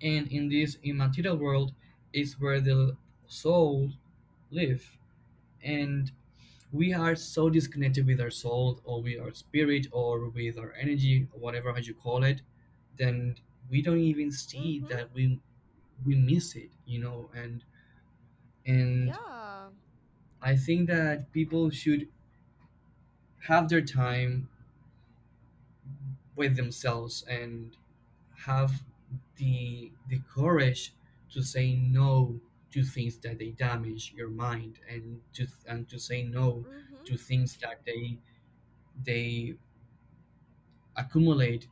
And 0.03 0.29
in 0.33 0.49
this 0.51 0.79
immaterial 0.83 1.37
world 1.37 1.75
is 2.13 2.41
where 2.41 2.61
the 2.61 2.97
soul 3.29 3.93
live. 4.51 4.99
And 5.63 6.11
we 6.73 6.93
are 6.93 7.17
so 7.17 7.49
disconnected 7.49 8.07
with 8.07 8.21
our 8.21 8.31
soul 8.31 8.81
or 8.85 9.03
with 9.03 9.21
our 9.21 9.33
spirit 9.33 9.87
or 9.93 10.29
with 10.29 10.59
our 10.59 10.75
energy 10.79 11.27
or 11.33 11.41
whatever 11.41 11.73
how 11.73 11.79
you 11.79 11.95
call 11.95 12.23
it 12.23 12.43
then 12.99 13.35
we 13.71 13.81
don't 13.81 14.01
even 14.01 14.31
see 14.31 14.79
mm-hmm. 14.79 14.89
that 14.89 15.09
we 15.15 15.41
we 16.05 16.15
miss 16.15 16.55
it 16.55 16.69
you 16.89 16.99
know? 16.99 17.31
And 17.35 17.63
and 18.67 19.09
yeah. 19.09 19.69
I 20.43 20.57
think 20.57 20.89
that 20.89 21.31
people 21.33 21.71
should 21.71 22.09
have 23.47 23.69
their 23.69 23.83
time 23.83 24.49
with 26.35 26.57
themselves 26.57 27.25
and 27.29 27.77
have 28.47 28.83
the 29.37 29.93
the 30.09 30.21
courage 30.35 30.95
to 31.33 31.43
say 31.43 31.75
no 31.75 32.41
to 32.73 32.83
things 32.83 33.17
that 33.19 33.39
they 33.39 33.51
damage 33.51 34.13
your 34.17 34.29
mind 34.29 34.79
and 34.91 35.21
to 35.33 35.47
and 35.67 35.89
to 35.89 35.99
say 35.99 36.23
no 36.23 36.65
mm-hmm. 36.67 37.05
to 37.05 37.17
things 37.17 37.57
that 37.63 37.81
they 37.87 38.19
they 39.05 39.55
accumulate 40.97 41.69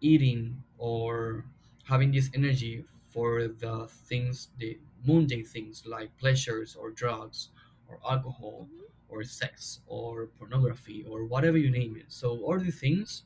eating 0.00 0.62
or 0.78 1.44
having 1.84 2.10
this 2.12 2.30
energy 2.34 2.84
for 3.12 3.48
the 3.48 3.88
things 4.06 4.48
the 4.58 4.78
mundane 5.04 5.44
things 5.44 5.84
like 5.86 6.16
pleasures 6.18 6.76
or 6.76 6.90
drugs 6.90 7.48
or 7.88 7.98
alcohol 8.08 8.66
mm-hmm. 8.66 8.84
or 9.08 9.22
sex 9.22 9.80
or 9.86 10.26
pornography 10.38 11.04
or 11.08 11.24
whatever 11.24 11.56
you 11.56 11.70
name 11.70 11.96
it. 11.96 12.06
So 12.08 12.38
all 12.38 12.58
the 12.58 12.70
things 12.70 13.22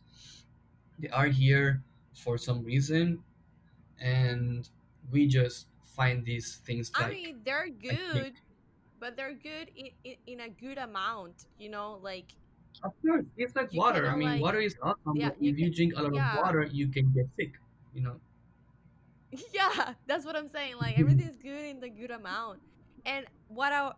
they 0.99 1.09
are 1.09 1.26
here 1.26 1.82
for 2.14 2.38
some 2.38 2.62
reason 2.62 3.23
and 4.00 4.68
we 5.11 5.26
just 5.26 5.66
find 5.96 6.25
these 6.25 6.56
things 6.66 6.90
I 6.94 7.02
like 7.02 7.12
mean, 7.12 7.40
they're 7.44 7.68
good, 7.68 8.34
but 9.00 9.16
they're 9.16 9.34
good 9.34 9.70
in, 9.76 9.90
in, 10.04 10.16
in 10.26 10.40
a 10.40 10.49
good 10.49 10.78
amount, 10.78 11.46
you 11.58 11.68
know, 11.70 11.99
like 12.02 12.34
Of 12.84 12.92
course, 13.02 13.25
it's 13.37 13.54
like 13.56 13.72
water. 13.72 14.08
I 14.11 14.16
mean, 14.16 14.38
like 14.38 14.42
water 14.42 14.61
is 14.61 14.76
awesome, 14.82 15.16
yeah, 15.16 15.30
you 15.38 15.52
if 15.52 15.58
you 15.58 15.70
drink 15.75 15.94
a 15.96 16.02
lot 16.02 16.14
of 16.16 16.26
water, 16.34 16.64
you 16.70 16.88
can 16.88 17.12
get 17.12 17.26
sick. 17.37 17.52
You 17.94 18.02
know. 18.02 18.20
Yeah, 19.52 19.94
that's 20.06 20.25
what 20.25 20.37
I'm 20.37 20.49
saying. 20.49 20.76
Like 20.80 20.99
everything's 20.99 21.37
good 21.37 21.64
in 21.64 21.80
the 21.80 21.88
good 21.88 22.11
amount. 22.11 22.61
And 23.04 23.26
what 23.49 23.72
I 23.72 23.92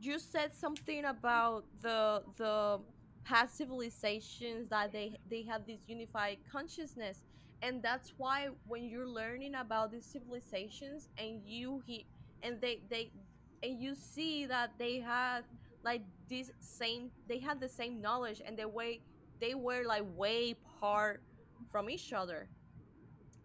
you 0.00 0.18
said 0.18 0.54
something 0.54 1.04
about 1.04 1.64
the 1.80 2.22
the 2.36 2.80
past 3.24 3.56
civilizations 3.56 4.68
that 4.68 4.92
they 4.92 5.18
they 5.30 5.42
have 5.44 5.66
this 5.66 5.80
unified 5.86 6.38
consciousness 6.50 7.24
and 7.62 7.82
that's 7.82 8.12
why 8.16 8.48
when 8.66 8.84
you're 8.84 9.08
learning 9.08 9.54
about 9.54 9.90
these 9.90 10.06
civilizations 10.06 11.08
and 11.18 11.40
you 11.44 11.82
he 11.86 12.06
and 12.42 12.60
they 12.60 12.82
they 12.90 13.10
and 13.62 13.80
you 13.80 13.94
see 13.94 14.46
that 14.46 14.72
they 14.78 15.00
had 15.00 15.42
like 15.82 16.02
this 16.28 16.50
same 16.60 17.10
they 17.28 17.38
had 17.38 17.60
the 17.60 17.68
same 17.68 18.00
knowledge 18.00 18.42
and 18.44 18.58
the 18.58 18.68
way 18.68 19.00
they 19.40 19.54
were 19.54 19.84
like 19.86 20.04
way 20.16 20.52
apart 20.52 21.22
from 21.70 21.90
each 21.90 22.12
other. 22.12 22.48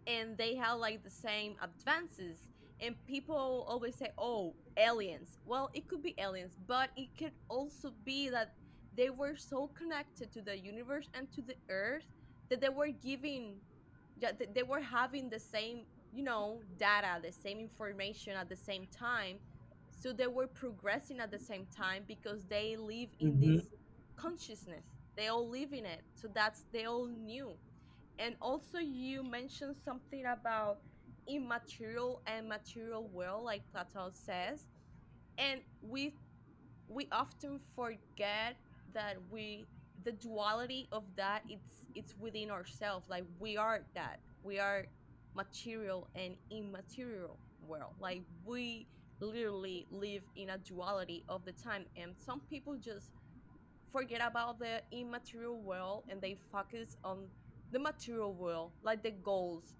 And 0.07 0.37
they 0.37 0.55
had 0.55 0.73
like 0.73 1.03
the 1.03 1.09
same 1.09 1.55
advances. 1.61 2.47
And 2.79 2.95
people 3.05 3.65
always 3.67 3.95
say 3.95 4.09
oh 4.17 4.55
aliens. 4.77 5.39
Well 5.45 5.69
it 5.73 5.87
could 5.87 6.01
be 6.01 6.15
aliens 6.17 6.57
but 6.67 6.89
it 6.95 7.09
could 7.17 7.33
also 7.49 7.93
be 8.03 8.29
that 8.29 8.53
they 8.95 9.09
were 9.09 9.35
so 9.35 9.67
connected 9.67 10.31
to 10.33 10.41
the 10.41 10.57
universe 10.57 11.09
and 11.13 11.31
to 11.33 11.41
the 11.41 11.55
earth 11.69 12.05
that 12.49 12.59
they 12.59 12.69
were 12.69 12.89
giving 12.89 13.61
they 14.29 14.45
were 14.45 14.81
having 14.81 15.29
the 15.29 15.39
same 15.39 15.85
you 16.11 16.23
know 16.23 16.61
data 16.77 17.19
the 17.21 17.31
same 17.31 17.59
information 17.59 18.33
at 18.35 18.49
the 18.49 18.55
same 18.55 18.85
time. 18.87 19.39
So 19.89 20.11
they 20.13 20.27
were 20.27 20.47
progressing 20.47 21.19
at 21.19 21.31
the 21.31 21.39
same 21.39 21.65
time 21.75 22.03
because 22.07 22.45
they 22.47 22.75
live 22.77 23.09
in 23.19 23.37
Mm-hmm. 23.37 23.59
this 23.59 23.69
consciousness. 24.15 24.85
They 25.15 25.27
all 25.27 25.49
live 25.49 25.73
in 25.73 25.85
it. 25.85 26.03
So 26.13 26.27
that's 26.33 26.65
they 26.71 26.85
all 26.85 27.07
knew. 27.07 27.57
And 28.17 28.35
also 28.41 28.77
you 28.79 29.23
mentioned 29.23 29.75
something 29.77 30.23
about 30.25 30.77
immaterial 31.27 32.21
and 32.25 32.47
material 32.47 33.07
world 33.07 33.43
like 33.43 33.63
plato 33.71 34.09
says. 34.13 34.65
And 35.37 35.61
we 35.81 36.15
we 36.87 37.07
often 37.11 37.59
forget 37.75 38.57
that 38.93 39.17
we 39.29 39.67
the 40.03 40.11
duality 40.13 40.87
of 40.91 41.03
that 41.15 41.43
it's 41.49 41.83
it's 41.95 42.15
within 42.19 42.49
ourselves. 42.51 43.09
Like 43.09 43.25
we 43.39 43.57
are 43.57 43.81
that. 43.95 44.19
We 44.43 44.59
are 44.59 44.85
material 45.35 46.07
and 46.15 46.35
immaterial 46.49 47.37
world. 47.67 47.93
Like 47.99 48.23
we 48.45 48.87
literally 49.19 49.87
live 49.91 50.23
in 50.35 50.49
a 50.49 50.57
duality 50.57 51.23
of 51.29 51.45
the 51.45 51.51
time. 51.51 51.85
And 51.95 52.13
some 52.17 52.41
people 52.49 52.75
just 52.77 53.11
forget 53.91 54.21
about 54.25 54.59
the 54.59 54.81
immaterial 54.91 55.59
world 55.61 56.03
and 56.09 56.21
they 56.21 56.37
focus 56.51 56.97
on 57.03 57.27
the 57.71 57.79
material 57.79 58.33
world 58.33 58.71
like 58.83 59.01
the 59.03 59.11
goals 59.11 59.75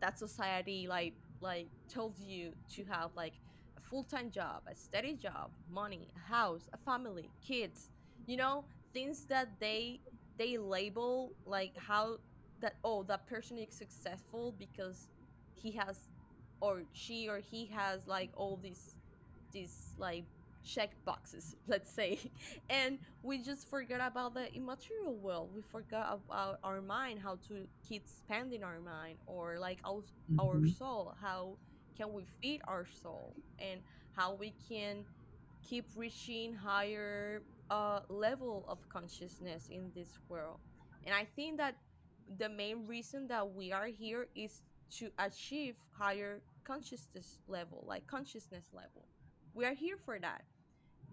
that 0.00 0.18
society 0.18 0.86
like 0.88 1.14
like 1.40 1.68
tells 1.88 2.20
you 2.20 2.52
to 2.72 2.84
have 2.84 3.10
like 3.16 3.34
a 3.76 3.80
full-time 3.80 4.30
job 4.30 4.62
a 4.70 4.74
steady 4.74 5.14
job 5.14 5.50
money 5.70 6.08
a 6.16 6.32
house 6.32 6.68
a 6.72 6.78
family 6.78 7.30
kids 7.46 7.90
you 8.26 8.36
know 8.36 8.64
things 8.92 9.26
that 9.28 9.58
they 9.60 10.00
they 10.38 10.56
label 10.58 11.34
like 11.44 11.72
how 11.76 12.16
that 12.60 12.74
oh 12.84 13.02
that 13.04 13.26
person 13.26 13.58
is 13.58 13.76
successful 13.76 14.54
because 14.58 15.08
he 15.54 15.72
has 15.72 16.08
or 16.60 16.82
she 16.92 17.28
or 17.28 17.38
he 17.38 17.66
has 17.66 18.06
like 18.06 18.30
all 18.34 18.56
these 18.56 18.94
these 19.52 19.92
like 19.98 20.26
check 20.64 20.92
boxes 21.04 21.54
let's 21.68 21.92
say. 21.92 22.18
And 22.68 22.98
we 23.22 23.42
just 23.42 23.68
forget 23.68 24.00
about 24.00 24.34
the 24.34 24.54
immaterial 24.54 25.16
world. 25.18 25.50
We 25.54 25.62
forgot 25.62 26.20
about 26.28 26.58
our 26.62 26.80
mind 26.80 27.20
how 27.20 27.38
to 27.48 27.66
keep 27.86 28.06
spending 28.08 28.62
our 28.62 28.80
mind 28.80 29.18
or 29.26 29.58
like 29.58 29.80
our, 29.84 30.02
our 30.38 30.62
Mm-hmm. 30.62 30.66
soul. 30.66 31.14
How 31.20 31.58
can 31.96 32.12
we 32.12 32.24
feed 32.40 32.60
our 32.66 32.86
soul? 32.86 33.36
And 33.58 33.82
how 34.12 34.34
we 34.34 34.54
can 34.68 35.06
keep 35.62 35.86
reaching 35.96 36.54
higher 36.54 37.42
level 38.08 38.64
of 38.68 38.78
consciousness 38.88 39.68
in 39.70 39.90
this 39.94 40.18
world 40.28 40.58
and 41.04 41.14
i 41.14 41.24
think 41.36 41.56
that 41.58 41.76
the 42.38 42.48
main 42.48 42.86
reason 42.86 43.26
that 43.28 43.54
we 43.54 43.72
are 43.72 43.86
here 43.86 44.28
is 44.34 44.62
to 44.90 45.10
achieve 45.18 45.76
higher 45.92 46.40
consciousness 46.64 47.38
level 47.48 47.84
like 47.86 48.06
consciousness 48.06 48.70
level 48.72 49.06
we 49.54 49.64
are 49.64 49.74
here 49.74 49.96
for 49.96 50.18
that 50.18 50.42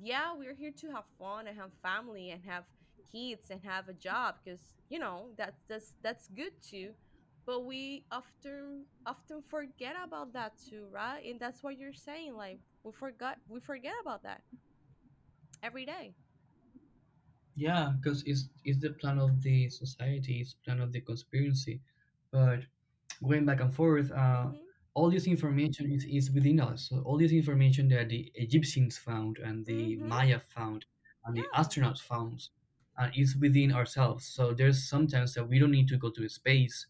yeah, 0.02 0.34
we're 0.38 0.56
here 0.56 0.72
to 0.78 0.88
have 0.91 1.04
fun 1.17 1.48
and 1.48 1.58
have 1.58 1.72
family 1.82 2.32
and 2.32 2.41
have 2.45 2.63
kids 3.12 3.50
and 3.50 3.62
have 3.63 3.89
a 3.89 3.93
job 3.93 4.36
because 4.43 4.60
you 4.89 5.00
know 5.00 5.28
that 5.38 5.56
that's 5.67 5.93
that's 6.02 6.28
good 6.30 6.54
too. 6.62 6.91
But 7.45 7.65
we 7.65 8.06
often 8.12 8.86
often 9.06 9.41
forget 9.41 9.95
about 10.04 10.34
that 10.34 10.54
too, 10.69 10.88
right? 10.91 11.24
And 11.26 11.39
that's 11.39 11.63
what 11.63 11.78
you're 11.78 11.93
saying. 11.93 12.36
Like 12.36 12.60
we 12.84 12.91
forgot 12.91 13.38
we 13.50 13.60
forget 13.60 13.93
about 14.02 14.24
that 14.24 14.41
every 15.63 15.86
day. 15.86 16.13
Yeah, 17.60 17.93
because 17.98 18.24
it's 18.24 18.50
it's 18.63 18.80
the 18.80 18.91
plan 18.93 19.19
of 19.19 19.41
the 19.41 19.69
society, 19.69 20.39
it's 20.41 20.54
plan 20.54 20.80
of 20.80 20.91
the 20.93 21.02
conspiracy. 21.02 21.82
But 22.32 22.65
going 23.24 23.45
back 23.45 23.60
and 23.60 23.74
forth, 23.74 24.12
uh, 24.12 24.52
Mhm. 24.52 24.69
all 24.93 25.10
this 25.12 25.28
information 25.28 25.91
is, 25.91 26.06
is 26.06 26.32
within 26.32 26.60
us. 26.60 26.89
So 26.89 27.02
all 27.02 27.17
this 27.17 27.32
information 27.32 27.89
that 27.89 28.10
the 28.10 28.32
Egyptians 28.36 28.98
found 28.98 29.38
and 29.39 29.65
the 29.65 29.98
Mhm. 29.98 29.98
Maya 29.98 30.39
found 30.39 30.86
and 31.26 31.36
the 31.36 31.48
Yeah. 31.48 31.54
astronauts 31.54 32.02
found 32.02 32.50
uh, 32.98 33.10
is 33.15 33.36
within 33.36 33.72
ourselves. 33.74 34.26
So 34.26 34.54
there's 34.54 34.88
sometimes 34.88 35.34
that 35.36 35.45
we 35.50 35.60
don't 35.60 35.72
need 35.72 35.88
to 35.89 35.98
go 35.98 36.10
to 36.12 36.30
space 36.30 36.88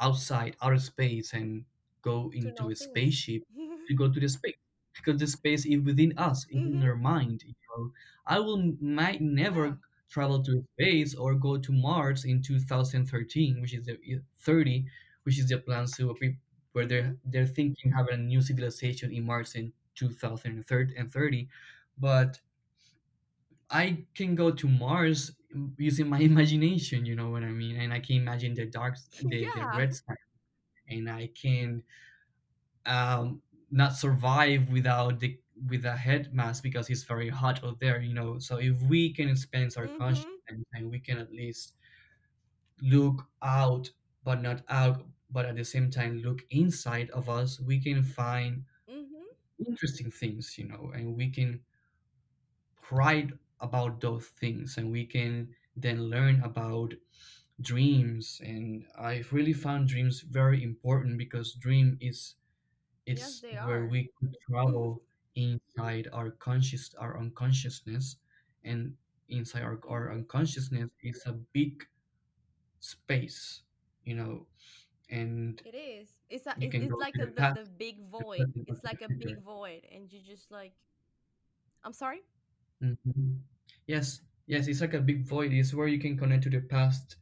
outside 0.00 0.56
outer 0.60 0.78
space 0.78 1.32
and 1.32 1.64
go 2.02 2.30
To 2.40 2.50
into 2.50 2.52
know 2.52 2.70
a 2.70 2.76
things. 2.76 2.76
spaceship 2.76 3.42
to 3.86 3.94
go 3.94 4.10
to 4.12 4.20
the 4.20 4.28
space 4.28 4.56
because 4.94 5.18
the 5.20 5.26
space 5.26 5.64
is 5.64 5.80
within 5.80 6.16
us 6.18 6.46
in 6.50 6.82
mhm. 6.82 6.82
our 6.82 6.96
mind 6.96 7.42
you 7.44 7.54
know 7.68 7.92
i 8.26 8.38
will 8.38 8.58
might 8.80 9.20
Yeah. 9.40 9.46
never 9.46 9.78
travel 10.12 10.42
to 10.42 10.62
space 10.74 11.14
or 11.14 11.34
go 11.34 11.58
to 11.58 11.72
mars 11.72 12.24
in 12.24 12.42
2013 12.42 13.60
which 13.60 13.74
is 13.74 13.84
the 13.86 13.98
30 14.38 14.86
which 15.24 15.38
is 15.38 15.48
the 15.48 15.58
plan 15.58 15.86
to 15.86 16.14
where 16.72 16.86
they're 16.86 17.16
they're 17.24 17.46
thinking 17.46 17.92
having 17.92 18.14
a 18.14 18.22
new 18.22 18.40
civilization 18.42 19.12
in 19.12 19.24
mars 19.24 19.54
in 19.54 19.72
2030 19.94 21.48
but 21.98 22.40
i 23.70 24.04
can 24.14 24.34
go 24.34 24.50
to 24.50 24.68
mars 24.68 25.36
using 25.78 26.08
my 26.08 26.18
imagination 26.30 27.04
you 27.06 27.14
know 27.14 27.30
what 27.30 27.42
i 27.42 27.50
mean? 27.50 27.76
And 27.76 27.92
i 27.92 28.00
can 28.00 28.16
imagine 28.16 28.54
the 28.54 28.66
dark 28.66 28.96
the, 29.20 29.50
the 29.50 29.66
red 29.68 29.94
sky. 29.94 30.14
And 30.88 31.10
I 31.10 31.28
can 31.28 31.84
um, 32.86 33.42
not 33.70 33.92
survive 33.94 34.68
without 34.70 35.20
the 35.20 35.40
with 35.68 35.84
a 35.84 35.96
head 35.96 36.34
mask 36.34 36.62
because 36.62 36.90
it's 36.90 37.04
very 37.04 37.28
hot 37.28 37.62
out 37.64 37.80
there, 37.80 38.00
you 38.00 38.14
know. 38.14 38.38
So 38.38 38.58
if 38.58 38.82
we 38.82 39.12
can 39.12 39.28
expand 39.28 39.74
our 39.76 39.88
consciousness 39.88 40.28
Mhm. 40.46 40.64
and 40.74 40.90
we 40.90 41.00
can 41.00 41.18
at 41.18 41.32
least 41.32 41.74
look 42.82 43.30
out, 43.40 43.90
but 44.24 44.42
not 44.42 44.62
out, 44.68 45.06
but 45.30 45.46
at 45.46 45.56
the 45.56 45.64
same 45.64 45.90
time 45.90 46.18
look 46.18 46.42
inside 46.50 47.10
of 47.10 47.28
us, 47.28 47.58
we 47.60 47.80
can 47.80 48.02
find 48.02 48.64
Mhm. 48.86 49.34
interesting 49.58 50.10
things, 50.10 50.58
you 50.58 50.66
know, 50.68 50.92
and 50.94 51.16
we 51.16 51.30
can 51.30 51.64
write 52.90 53.30
about 53.60 54.00
those 54.00 54.28
things, 54.28 54.76
and 54.76 54.90
we 54.90 55.06
can 55.06 55.54
then 55.76 56.04
learn 56.10 56.42
about 56.42 56.94
dreams. 57.60 58.40
And 58.44 58.86
i've 58.98 59.32
really 59.32 59.52
found 59.54 59.88
dreams 59.88 60.20
very 60.22 60.62
important 60.64 61.18
because 61.18 61.54
dream 61.54 61.98
is 62.00 62.36
it's 63.06 63.42
they 63.42 63.56
where 63.60 63.86
we 63.86 64.10
could 64.18 64.36
travel 64.48 65.04
inside 65.34 66.08
our 66.12 66.30
conscious 66.30 66.94
our 66.94 67.18
unconsciousness 67.18 68.16
and 68.64 68.96
inside 69.28 69.62
our, 69.62 69.80
our 69.88 70.12
mhm. 70.12 70.12
unconsciousness 70.12 70.90
is 71.02 71.22
a 71.26 71.32
big 71.32 71.86
space 72.80 73.62
you 74.04 74.14
know 74.14 74.46
and 75.10 75.62
It 75.64 75.74
is. 75.74 76.14
It's 76.28 76.46
a, 76.46 76.56
you 76.56 76.68
it, 76.68 76.70
can 76.70 76.86
it's 76.86 76.88
go 76.88 76.96
like 76.98 77.14
to 77.14 77.20
a, 77.20 77.26
the 77.26 77.32
the 77.32 77.44
past 77.44 77.60
the 77.62 77.64
big 77.64 78.00
void. 78.08 78.48
present 78.48 78.68
or 78.68 78.74
It's 78.74 78.82
to 78.82 78.88
the 78.90 78.98
like 78.98 79.02
a 79.02 79.08
big 79.08 79.40
void, 79.40 79.84
and 79.90 80.12
you 80.12 80.20
just 80.20 80.50
like 80.50 80.74
I'm 81.84 81.92
sorry. 81.92 82.22
hmm 82.80 83.32
yes 83.86 84.20
yes 84.46 84.66
it's 84.68 84.80
like 84.80 84.94
a 84.94 85.00
big 85.00 85.24
void 85.26 85.52
it's 85.52 85.72
where 85.74 85.86
you 85.88 85.98
can 85.98 86.16
connect 86.18 86.42
to 86.44 86.50
the 86.50 86.60
past 86.60 87.16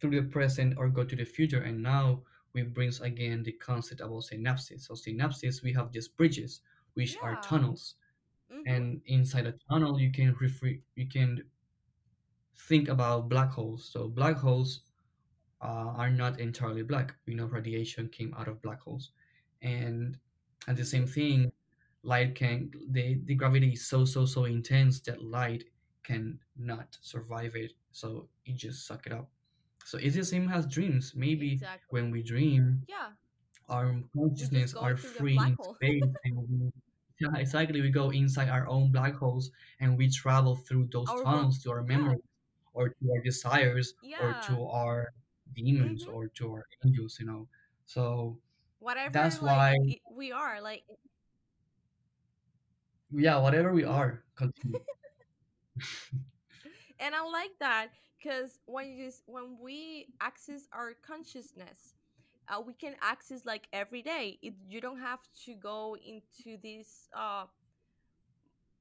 through 0.00 0.10
the 0.10 0.28
present 0.28 0.74
or 0.78 0.88
go 0.88 1.04
to 1.04 1.16
the 1.16 1.24
future 1.24 1.60
and 1.62 1.82
now 1.82 2.22
we 2.54 2.62
brings 2.62 3.00
again 3.00 3.42
the 3.42 3.52
concept 3.52 4.00
about 4.00 4.22
synapses 4.22 4.82
so 4.82 4.94
synapses 4.94 5.62
we 5.62 5.72
have 5.72 5.92
these 5.92 6.08
bridges 6.08 6.60
which 6.94 7.18
are 7.22 7.36
tunnels. 7.36 7.96
Mm-hmm. 8.52 8.64
and 8.66 9.00
inside 9.06 9.46
a 9.46 9.54
tunnel 9.68 9.98
you 10.00 10.10
can 10.12 10.34
refer 10.40 10.72
you 10.96 11.06
can 11.08 11.42
think 12.68 12.88
about 12.88 13.28
black 13.28 13.50
holes. 13.50 13.84
So 13.92 14.08
black 14.08 14.36
holes 14.36 14.80
uh, 15.62 15.92
are 15.96 16.10
not 16.10 16.40
entirely 16.40 16.82
black. 16.82 17.14
We 17.26 17.34
know 17.34 17.46
radiation 17.46 18.08
came 18.08 18.34
out 18.38 18.48
of 18.48 18.62
black 18.62 18.80
holes. 18.80 19.10
And 19.62 20.18
and 20.66 20.76
the 20.76 20.84
same 20.84 21.06
thing 21.06 21.52
light 22.02 22.34
can 22.34 22.70
the, 22.90 23.20
the 23.24 23.34
gravity 23.34 23.70
is 23.72 23.86
so 23.86 24.04
so 24.04 24.24
so 24.26 24.44
intense 24.44 25.00
that 25.02 25.22
light 25.22 25.64
can 26.02 26.38
not 26.56 26.96
survive 27.00 27.54
it. 27.56 27.72
So 27.92 28.28
it 28.44 28.56
just 28.56 28.86
suck 28.86 29.06
it 29.06 29.12
up. 29.12 29.30
So 29.84 29.98
it's 29.98 30.16
the 30.16 30.24
same 30.24 30.48
as 30.50 30.66
dreams. 30.66 31.12
Maybe 31.16 31.52
Exactly. 31.52 31.86
when 31.90 32.10
we 32.10 32.22
dream 32.22 32.86
Yeah. 32.88 33.12
Our 33.72 34.02
consciousness 34.14 34.74
are 34.74 34.96
free 34.96 35.48
in 35.48 35.58
space 35.62 36.12
and 36.24 36.36
we 36.48 36.72
yeah, 37.20 37.36
exactly 37.40 37.80
we 37.80 37.90
go 37.90 38.10
inside 38.10 38.48
our 38.50 38.68
own 38.68 38.92
black 38.92 39.14
holes 39.14 39.50
and 39.80 39.98
we 39.98 40.10
travel 40.10 40.56
through 40.56 40.88
those 40.92 41.08
Our 41.08 41.22
tunnels 41.22 41.62
to 41.64 41.70
our 41.72 41.82
yeah. 41.88 41.88
memories 41.88 42.22
or 42.74 42.90
to 42.90 43.12
our 43.12 43.22
desires 43.22 43.94
or 44.18 44.34
to 44.34 44.64
our 44.66 45.14
demons 45.54 46.04
Mm-hmm. 46.04 46.10
or 46.12 46.28
to 46.28 46.52
our 46.52 46.66
angels 46.84 47.18
you 47.20 47.26
know? 47.26 47.48
So 47.86 48.38
Whatever 48.80 49.12
that's 49.12 49.40
like 49.40 49.42
why 49.42 49.76
we 50.10 50.32
are 50.32 50.60
like 50.60 50.84
yeah 53.10 53.38
whatever 53.38 53.72
we 53.72 53.84
are 53.84 54.24
continue. 54.36 54.80
And 56.98 57.14
I 57.14 57.22
like 57.22 57.58
that 57.60 57.88
because 58.18 58.58
when 58.66 58.88
you 58.90 59.10
when 59.26 59.58
we 59.60 60.08
access 60.20 60.68
our 60.72 60.94
consciousness, 60.94 61.94
uh, 62.52 62.60
we 62.60 62.74
can 62.74 62.96
access 63.02 63.46
like 63.46 63.68
every 63.72 64.02
day. 64.02 64.38
It, 64.42 64.54
you 64.68 64.80
don't 64.80 65.00
have 65.00 65.20
to 65.46 65.54
go 65.54 65.96
into 65.96 66.58
this 66.62 67.08
uh 67.16 67.46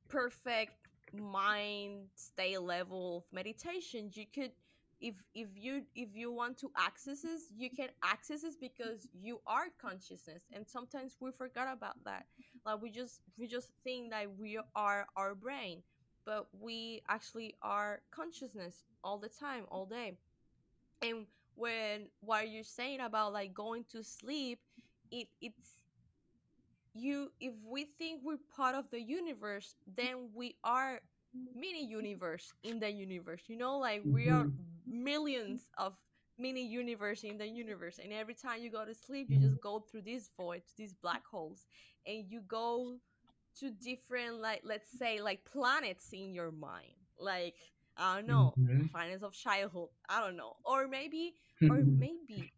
perfect 0.09 0.73
mind 1.13 2.07
stay 2.15 2.57
level 2.57 3.17
of 3.19 3.23
meditation. 3.33 4.09
You 4.13 4.25
could 4.33 4.51
if 4.99 5.15
if 5.33 5.49
you 5.55 5.83
if 5.95 6.09
you 6.15 6.31
want 6.31 6.57
to 6.59 6.71
access 6.77 7.23
this 7.23 7.51
you 7.57 7.69
can 7.71 7.89
access 8.03 8.43
this 8.43 8.55
because 8.55 9.07
you 9.13 9.41
are 9.47 9.65
consciousness 9.81 10.43
and 10.53 10.67
sometimes 10.67 11.17
we 11.19 11.31
forgot 11.31 11.67
about 11.71 12.03
that. 12.05 12.25
Like 12.65 12.81
we 12.81 12.91
just 12.91 13.21
we 13.37 13.47
just 13.47 13.69
think 13.83 14.11
that 14.11 14.27
we 14.37 14.59
are 14.75 15.07
our 15.15 15.35
brain 15.35 15.83
but 16.25 16.47
we 16.59 17.01
actually 17.09 17.55
are 17.63 18.01
consciousness 18.11 18.83
all 19.03 19.17
the 19.17 19.29
time 19.29 19.65
all 19.71 19.85
day. 19.85 20.17
And 21.01 21.25
when 21.61 22.11
what 22.21 22.49
you're 22.51 22.63
saying 22.79 23.01
about 23.01 23.33
like 23.33 23.53
going 23.53 23.85
to 23.91 24.03
sleep 24.03 24.59
it 25.11 25.29
it's 25.41 25.83
you 26.93 27.31
if 27.39 27.53
we 27.65 27.85
think 27.85 28.21
we're 28.23 28.37
part 28.55 28.75
of 28.75 28.89
the 28.91 29.01
universe 29.01 29.75
then 29.87 30.29
we 30.33 30.55
are 30.63 31.01
mini 31.55 31.85
universe 31.85 32.53
in 32.63 32.79
the 32.79 32.89
universe 32.91 33.43
you 33.47 33.57
know? 33.57 33.77
Like 33.79 34.03
we 34.09 34.29
are 34.29 34.47
Mhm, 34.47 34.81
millions 34.87 35.69
of 35.77 35.95
mini 36.37 36.65
universe 36.65 37.23
in 37.23 37.37
the 37.37 37.47
universe 37.47 37.99
and 38.01 38.11
every 38.13 38.33
time 38.35 38.61
you 38.61 38.69
go 38.71 38.85
to 38.85 38.93
sleep 38.93 39.29
you 39.29 39.39
just 39.39 39.59
go 39.61 39.79
through 39.79 40.01
these 40.01 40.29
voids 40.35 40.73
these 40.77 40.93
black 40.93 41.25
holes 41.27 41.65
and 42.05 42.25
you 42.29 42.41
go 42.41 42.97
to 43.57 43.69
different 43.71 44.41
like 44.41 44.61
let's 44.63 44.89
say 44.89 45.21
like 45.21 45.45
planets 45.45 46.13
in 46.13 46.33
your 46.33 46.51
mind 46.51 46.95
like 47.19 47.55
i 48.01 48.15
don't 48.17 48.27
know 48.27 48.57
mhm, 48.57 48.89
planets 48.91 49.23
of 49.23 49.33
childhood 49.33 49.89
i 50.09 50.21
don't 50.21 50.37
know 50.37 50.53
or 50.65 50.87
maybe 50.87 51.33
or 51.69 51.83
mhm. 51.83 51.99
maybe 51.99 52.51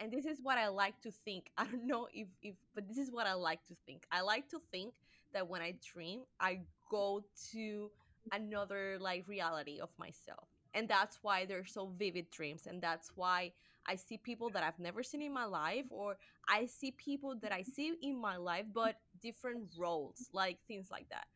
and 0.00 0.12
this 0.12 0.26
is 0.26 0.40
what 0.42 0.58
I 0.58 0.68
like 0.68 1.00
to 1.02 1.10
think. 1.10 1.50
I 1.58 1.64
don't 1.66 1.86
know 1.86 2.08
if 2.12 2.28
if 2.42 2.56
but 2.74 2.88
this 2.88 2.98
is 2.98 3.12
what 3.12 3.26
I 3.26 3.34
like 3.34 3.64
to 3.66 3.74
think. 3.86 4.04
I 4.12 4.22
like 4.22 4.48
to 4.50 4.60
think 4.70 4.94
that 5.32 5.48
when 5.48 5.62
I 5.62 5.74
dream, 5.92 6.22
I 6.40 6.60
go 6.90 7.24
to 7.52 7.90
another 8.32 8.98
like 9.00 9.26
reality 9.28 9.80
of 9.80 9.90
myself. 9.98 10.48
And 10.74 10.88
that's 10.88 11.18
why 11.22 11.46
they're 11.46 11.64
so 11.66 11.86
vivid 11.96 12.30
dreams 12.30 12.66
and 12.66 12.82
that's 12.82 13.12
why 13.16 13.52
I 13.86 13.96
see 13.96 14.18
people 14.18 14.50
that 14.50 14.62
I've 14.62 14.78
never 14.78 15.02
seen 15.02 15.22
in 15.22 15.32
my 15.32 15.44
life 15.44 15.86
or 15.90 16.18
I 16.48 16.66
see 16.66 16.92
people 16.92 17.34
that 17.42 17.52
I 17.52 17.62
see 17.62 17.94
in 18.02 18.16
my 18.20 18.36
life 18.36 18.66
but 18.72 18.96
different 19.20 19.68
roles, 19.78 20.28
like 20.32 20.58
things 20.66 20.90
like 20.90 21.08
that. 21.10 21.26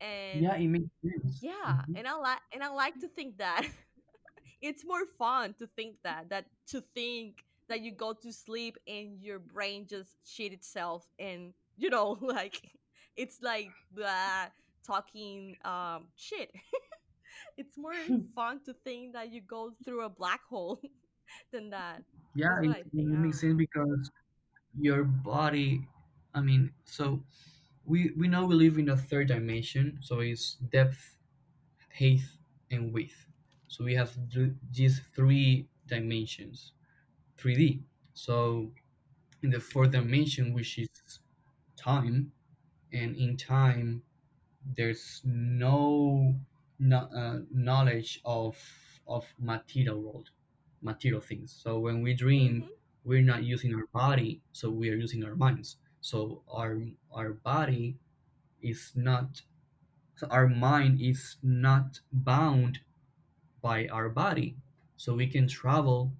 And 0.00 0.42
yeah 0.42 0.54
it 0.56 0.68
makes 0.68 0.90
sense. 1.02 1.42
Yeah, 1.42 1.82
Mhm. 1.88 1.96
and 1.98 2.06
I 2.06 2.14
like 2.14 2.40
and 2.52 2.62
I 2.62 2.68
like 2.70 2.98
to 3.00 3.08
think 3.08 3.38
that 3.38 3.62
it's 4.62 4.84
more 4.84 5.06
fun 5.18 5.54
to 5.58 5.66
think 5.76 5.96
that 6.04 6.30
that 6.30 6.46
to 6.68 6.82
think 6.94 7.44
that 7.68 7.80
you 7.80 7.92
go 7.92 8.12
to 8.12 8.32
sleep 8.32 8.76
and 8.86 9.20
your 9.22 9.38
brain 9.38 9.86
just 9.86 10.16
shit 10.24 10.52
itself 10.52 11.06
and 11.18 11.52
you 11.76 11.90
know 11.90 12.16
like 12.22 12.60
it's 13.16 13.38
like 13.42 13.70
blah, 13.92 14.46
talking 14.86 15.56
um 15.64 16.08
shit. 16.16 16.50
It's 17.56 17.76
more 17.76 17.94
fun 18.34 18.60
to 18.66 18.74
think 18.84 19.12
that 19.12 19.30
you 19.30 19.40
go 19.42 19.72
through 19.84 20.04
a 20.04 20.08
black 20.08 20.40
hole 20.48 20.80
than 21.52 21.70
that. 21.70 22.02
Yeah 22.34 22.56
it, 22.62 22.70
it 22.94 23.06
makes 23.06 23.40
sense 23.40 23.54
because 23.54 24.10
your 24.78 25.04
body 25.04 25.82
i 26.34 26.40
mean 26.40 26.70
so 26.84 27.20
we 27.88 28.12
we 28.16 28.28
know 28.28 28.46
we 28.46 28.54
live 28.54 28.78
in 28.78 28.88
a 28.90 28.96
third 28.96 29.28
dimension 29.28 29.98
so 30.02 30.20
it's 30.20 30.54
depth 30.54 31.16
height 31.98 32.20
and 32.70 32.92
width. 32.92 33.26
So 33.68 33.84
we 33.84 33.94
have 33.94 34.12
th- 34.32 34.54
these 34.72 35.00
three 35.14 35.68
dimensions 35.86 36.72
3d 37.38 37.82
so 38.14 38.72
in 39.42 39.50
the 39.50 39.60
fourth 39.60 39.92
dimension 39.92 40.52
which 40.54 40.78
is 40.78 40.88
time 41.76 42.32
and 42.92 43.16
in 43.16 43.36
time 43.36 44.02
there's 44.76 45.22
no, 45.24 46.36
no 46.78 46.98
uh, 46.98 47.40
knowledge 47.52 48.20
of 48.24 48.56
of 49.06 49.26
material 49.38 50.00
world 50.02 50.30
material 50.82 51.20
things. 51.20 51.52
So 51.52 51.78
when 51.80 52.02
we 52.02 52.14
dream 52.14 52.62
mm-hmm. 52.62 52.72
we're 53.04 53.22
not 53.22 53.44
using 53.44 53.74
our 53.74 53.86
body 53.92 54.42
so 54.52 54.70
we 54.70 54.90
are 54.90 54.96
using 54.96 55.24
our 55.24 55.36
minds 55.36 55.78
so 56.00 56.42
our 56.50 56.80
our 57.12 57.32
body 57.32 57.96
is 58.62 58.92
not 58.94 59.42
so 60.16 60.26
our 60.30 60.48
mind 60.48 61.00
is 61.00 61.36
not 61.42 62.00
bound 62.12 62.80
by 63.62 63.86
our 63.88 64.08
body. 64.08 64.56
So 64.96 65.14
we 65.14 65.28
can 65.28 65.46
travel 65.46 66.12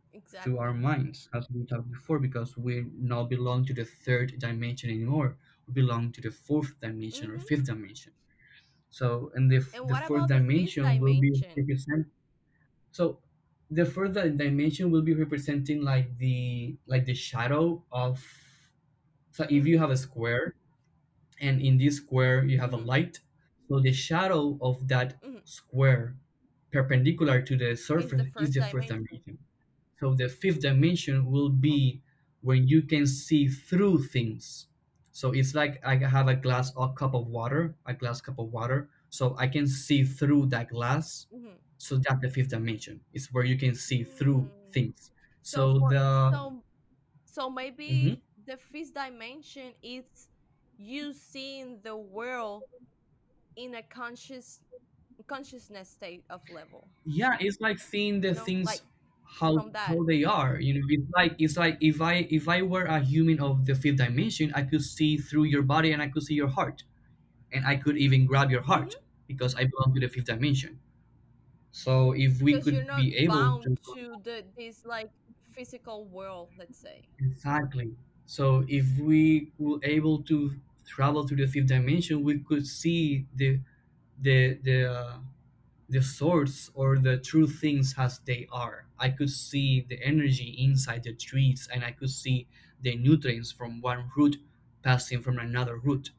through 0.43 0.59
our 0.59 0.71
exactly. 0.71 0.89
minds 0.89 1.29
as 1.35 1.49
we 1.53 1.65
talked 1.65 1.91
before 1.91 2.21
because 2.21 2.57
we 2.57 2.87
now 2.97 3.25
belong 3.25 3.65
to 3.67 3.75
the 3.75 3.85
third 3.85 4.39
dimension 4.39 4.91
anymore. 4.91 5.37
We 5.67 5.75
belong 5.75 6.13
to 6.13 6.21
the 6.21 6.31
fourth 6.31 6.79
dimension 6.81 7.31
or 7.31 7.35
mm-hmm. 7.35 7.47
fifth 7.47 7.67
dimension. 7.67 8.13
So 8.91 9.33
and 9.35 9.51
the, 9.51 9.57
and 9.57 9.89
the 9.89 9.95
what 9.95 10.05
fourth 10.05 10.11
about 10.11 10.29
the 10.29 10.35
fifth 10.35 10.43
dimension 10.47 11.01
will 11.01 11.21
be 11.21 11.31
dimension? 11.31 11.53
represent 11.57 12.07
so 12.93 13.19
the 13.71 13.85
fourth 13.85 14.15
dimension 14.15 14.91
will 14.91 15.03
be 15.03 15.15
representing 15.15 15.83
like 15.83 16.17
the 16.19 16.77
like 16.87 17.05
the 17.05 17.15
shadow 17.15 17.83
of 17.93 18.25
so 19.39 19.47
if 19.49 19.69
you 19.71 19.79
have 19.79 19.91
mm-hmm 19.91 19.95
a 19.95 19.97
square 19.97 20.57
and 21.41 21.63
in 21.63 21.79
this 21.79 21.99
square 21.99 22.43
you 22.43 22.59
have 22.59 22.73
a 22.75 22.77
mm-hmm 22.77 22.89
light 22.93 23.21
so 23.69 23.79
the 23.79 23.93
shadow 23.93 24.59
of 24.61 24.89
that 24.89 25.23
mm-hmm. 25.23 25.39
square 25.45 26.17
perpendicular 26.73 27.41
to 27.43 27.57
the 27.57 27.71
is 27.71 27.79
the 27.79 27.85
surface 27.85 28.27
is 28.41 28.55
the 28.55 28.63
first 28.63 28.89
dimension? 28.89 29.23
dimension. 29.25 29.39
So 30.01 30.15
the 30.15 30.29
fifth 30.29 30.61
dimension 30.61 31.31
will 31.31 31.51
be 31.51 32.03
when 32.41 32.67
you 32.67 32.83
can 32.83 33.07
see 33.07 33.47
through 33.47 34.05
things. 34.05 34.67
So 35.13 35.31
it's 35.31 35.55
like 35.55 35.81
i 35.85 35.95
have 35.97 36.27
a 36.27 36.35
glass 36.35 36.73
a 36.77 36.89
cup 36.89 37.15
of 37.15 37.29
water 37.29 37.77
a 37.87 37.95
glass 37.95 38.21
cup 38.21 38.41
of 38.41 38.51
water. 38.51 38.91
So 39.11 39.37
i 39.39 39.47
can 39.47 39.69
see 39.69 40.03
through 40.03 40.47
that 40.47 40.69
glass. 40.69 41.27
Mm-hmm. 41.33 41.63
so 41.79 41.95
that's 42.03 42.21
the 42.21 42.31
fifth 42.31 42.51
dimension. 42.51 43.01
It's 43.15 43.33
where 43.33 43.45
you 43.45 43.57
can 43.57 43.77
see 43.77 44.03
through 44.03 44.51
mm. 44.51 44.73
things. 44.73 45.13
So 45.43 45.79
so 45.79 45.79
for 45.79 45.91
the 45.95 46.31
so 46.33 46.63
So 47.39 47.51
maybe 47.51 48.21
the 48.49 48.57
fifth 48.59 48.95
dimension 48.95 49.75
is 49.83 50.29
you 50.77 51.13
seeing 51.15 51.83
the 51.83 51.97
world 51.97 52.65
in 53.57 53.75
a 53.77 53.83
conscious 53.85 54.61
consciousness 55.29 55.91
state 55.91 56.25
of 56.31 56.49
level. 56.49 56.93
yeah 57.05 57.37
it's 57.41 57.61
like 57.61 57.79
seeing 57.79 58.21
the 58.21 58.33
You 58.33 58.35
know, 58.35 58.47
things 58.47 58.63
like 58.63 58.85
how 59.41 59.65
how 59.87 60.05
they 60.05 60.25
are 60.25 60.59
you 60.61 60.75
know 60.75 60.81
it's 60.89 61.11
like 61.15 61.35
it's 61.39 61.57
like 61.57 61.77
if 61.81 62.01
i 62.01 62.27
if 62.31 62.49
i 62.49 62.63
were 62.63 62.85
a 62.85 63.01
human 63.01 63.41
of 63.41 63.65
the 63.67 63.75
fifth 63.75 63.97
dimension 63.97 64.53
i 64.55 64.63
could 64.63 64.83
see 64.83 65.17
through 65.17 65.45
your 65.45 65.63
body 65.63 65.93
and 65.93 66.03
i 66.03 66.09
could 66.09 66.23
see 66.23 66.35
your 66.35 66.49
heart. 66.49 66.85
And 67.53 67.67
i 67.67 67.77
could 67.77 67.99
even 67.99 68.27
grab 68.27 68.51
your 68.51 68.63
heart 68.63 68.97
hmm 68.97 69.09
because 69.29 69.55
i 69.57 69.65
belong 69.65 69.95
to 69.95 70.01
the 70.01 70.09
fifth 70.09 70.27
dimension. 70.27 70.81
So 71.73 72.13
if 72.13 72.43
we 72.43 72.59
Because 72.59 72.63
could 72.63 72.95
be 72.95 73.17
able 73.17 73.53
bound 73.53 73.67
to 73.67 73.77
to 73.93 74.17
the 74.17 74.45
this 74.57 74.85
like 74.85 75.13
physical 75.45 76.05
world, 76.09 76.51
let's 76.57 76.77
say. 76.79 77.11
exactly 77.21 77.95
so 78.29 78.65
if 78.69 78.87
we 79.01 79.53
were 79.59 79.81
able 79.85 80.23
to 80.25 80.61
travel 80.87 81.27
to 81.27 81.37
the 81.37 81.49
fifth 81.49 81.69
dimension 81.69 82.23
we 82.25 82.39
could 82.41 82.67
see 82.67 83.27
the 83.35 83.61
the 84.21 84.55
the 84.63 84.79
uh, 84.93 85.19
the 85.89 86.03
source 86.03 86.71
or 86.75 86.99
the 86.99 87.19
true 87.19 87.47
things 87.47 87.95
as 87.99 88.19
they 88.21 88.47
are. 88.53 88.87
I 88.99 89.11
could 89.11 89.31
see 89.31 89.83
the 89.83 90.03
energy 90.03 90.51
inside 90.59 91.05
the 91.05 91.15
trees 91.15 91.69
and 91.73 91.85
I 91.85 91.93
could 91.93 92.11
see 92.11 92.49
the 92.81 92.97
nutrients 92.97 93.53
from 93.53 93.81
one 93.81 94.11
root 94.17 94.37
passing 94.83 95.23
from 95.23 95.39
another 95.39 95.77
root. 95.79 96.11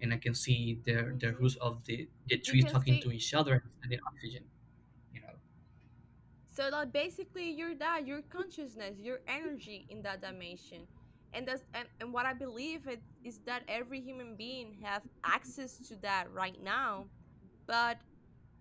and 0.00 0.14
I 0.14 0.18
can 0.18 0.34
see 0.34 0.80
the 0.86 0.96
the 1.22 1.30
roots 1.40 1.56
of 1.56 1.84
the 1.86 2.08
the 2.30 2.38
You 2.44 2.56
trees 2.56 2.64
can 2.64 2.74
talking 2.74 2.98
see 2.98 3.04
to 3.04 3.12
each 3.12 3.34
other 3.34 3.64
and 3.82 3.90
the 3.92 4.00
oxygen. 4.08 4.44
You 5.14 5.20
know. 5.22 5.36
So 6.50 6.70
that 6.70 6.92
basically 6.92 7.50
you're 7.50 7.76
that, 7.76 8.06
your 8.06 8.22
consciousness, 8.22 8.98
your 8.98 9.20
energy 9.28 9.86
in 9.88 10.02
that 10.02 10.20
dimension. 10.20 10.88
And 11.32 11.46
that's 11.46 11.62
and, 11.74 11.88
and 12.00 12.12
what 12.12 12.26
I 12.26 12.32
believe 12.34 12.86
it 12.88 13.02
is 13.24 13.40
that 13.46 13.62
every 13.68 14.00
human 14.00 14.36
being 14.36 14.78
have 14.82 15.02
access 15.24 15.78
to 15.88 15.96
that 16.02 16.30
right 16.32 16.56
now. 16.62 17.08
But 17.66 17.98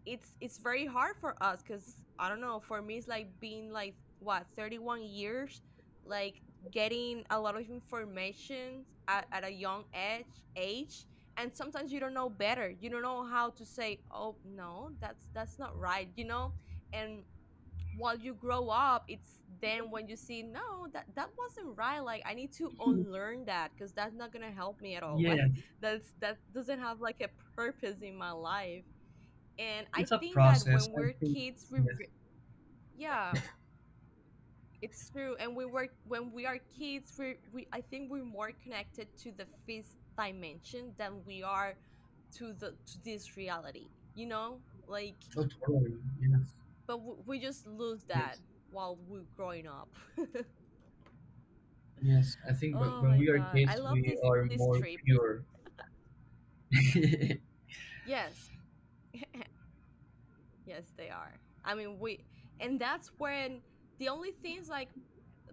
it's 0.05 0.35
it's 0.41 0.57
very 0.59 0.85
hard 0.85 1.15
for 1.19 1.35
us 1.43 1.61
because 1.63 2.03
I 2.19 2.29
don't 2.29 2.41
know, 2.41 2.59
for 2.59 2.81
me 2.81 2.97
it's 2.97 3.07
like 3.07 3.39
being 3.39 3.71
like 3.71 3.95
what, 4.19 4.47
31 4.55 5.03
years, 5.03 5.61
like 6.05 6.41
getting 6.71 7.23
a 7.29 7.39
lot 7.39 7.55
of 7.55 7.69
information 7.69 8.85
at, 9.07 9.27
at 9.31 9.43
a 9.45 9.51
young 9.51 9.85
age 9.93 10.25
age 10.55 11.05
and 11.37 11.55
sometimes 11.55 11.91
you 11.91 11.99
don't 11.99 12.13
know 12.13 12.29
better. 12.29 12.69
You 12.69 12.89
don't 12.89 13.03
know 13.03 13.25
how 13.25 13.51
to 13.51 13.65
say, 13.65 13.99
Oh 14.11 14.37
no, 14.43 14.89
that's 14.99 15.27
that's 15.33 15.59
not 15.59 15.77
right, 15.77 16.09
you 16.15 16.25
know? 16.25 16.53
And 16.93 17.23
while 17.97 18.17
you 18.17 18.33
grow 18.33 18.69
up 18.69 19.03
it's 19.07 19.39
then 19.61 19.89
when 19.89 20.07
you 20.07 20.15
see 20.15 20.43
no 20.43 20.87
that 20.93 21.05
that 21.15 21.29
wasn't 21.37 21.77
right 21.77 21.99
like 21.99 22.21
i 22.25 22.33
need 22.33 22.51
to 22.51 22.69
mm-hmm. 22.69 22.91
unlearn 22.91 23.45
that 23.45 23.71
because 23.73 23.91
that's 23.91 24.15
not 24.15 24.31
gonna 24.31 24.51
help 24.51 24.79
me 24.81 24.95
at 24.95 25.03
all 25.03 25.15
like 25.15 25.37
Yeah, 25.37 25.47
that's 25.81 26.13
that 26.19 26.37
doesn't 26.53 26.79
have 26.79 27.01
like 27.01 27.21
a 27.21 27.29
purpose 27.55 28.01
in 28.01 28.15
my 28.15 28.31
life 28.31 28.83
and 29.59 29.87
i 29.93 30.01
it's 30.01 30.11
a 30.11 30.19
think 30.19 30.35
that 30.35 30.63
when 30.65 30.81
I 30.81 30.87
we're 30.91 31.13
think 31.13 31.35
kids 31.35 31.65
we 31.71 31.79
yes. 31.79 32.09
yeah 32.97 33.33
it's 34.81 35.09
true 35.09 35.35
and 35.39 35.55
we 35.55 35.65
were 35.65 35.87
when 36.07 36.31
we 36.31 36.45
are 36.45 36.59
kids 36.77 37.13
we 37.17 37.37
we 37.51 37.67
i 37.73 37.81
think 37.81 38.11
we're 38.11 38.23
more 38.23 38.51
connected 38.63 39.07
to 39.17 39.31
the 39.31 39.45
fifth 39.65 39.97
dimension 40.17 40.93
than 40.97 41.13
we 41.25 41.41
are 41.41 41.73
to 42.35 42.53
the 42.53 42.73
to 42.85 43.03
this 43.03 43.37
reality 43.37 43.87
you 44.13 44.25
know 44.27 44.57
like 44.87 45.15
Oh, 45.37 45.45
totally. 45.65 45.93
Yes. 46.21 46.41
But 46.87 47.27
we 47.27 47.39
just 47.39 47.67
lose 47.67 48.03
that 48.05 48.37
Yes. 48.37 48.41
while 48.71 48.97
we're 49.07 49.25
growing 49.35 49.67
up. 49.67 49.89
Yes. 52.01 52.37
I 52.47 52.53
think 52.53 52.75
oh 52.77 53.01
when 53.01 53.17
we 53.17 53.29
are 53.29 53.39
god, 53.39 53.53
kids, 53.55 53.81
we 53.91 54.01
this 54.01 54.19
are 54.23 54.47
this 54.47 54.57
more 54.59 54.77
trip. 54.77 54.99
pure. 55.05 55.45
Yes, 58.05 58.51
yes, 60.65 60.93
they 60.97 61.09
are. 61.09 61.39
I 61.65 61.75
mean, 61.75 61.99
we, 61.99 62.25
and 62.59 62.79
that's 62.79 63.11
when 63.17 63.61
the 63.99 64.09
only 64.09 64.31
things 64.31 64.69
like 64.69 64.89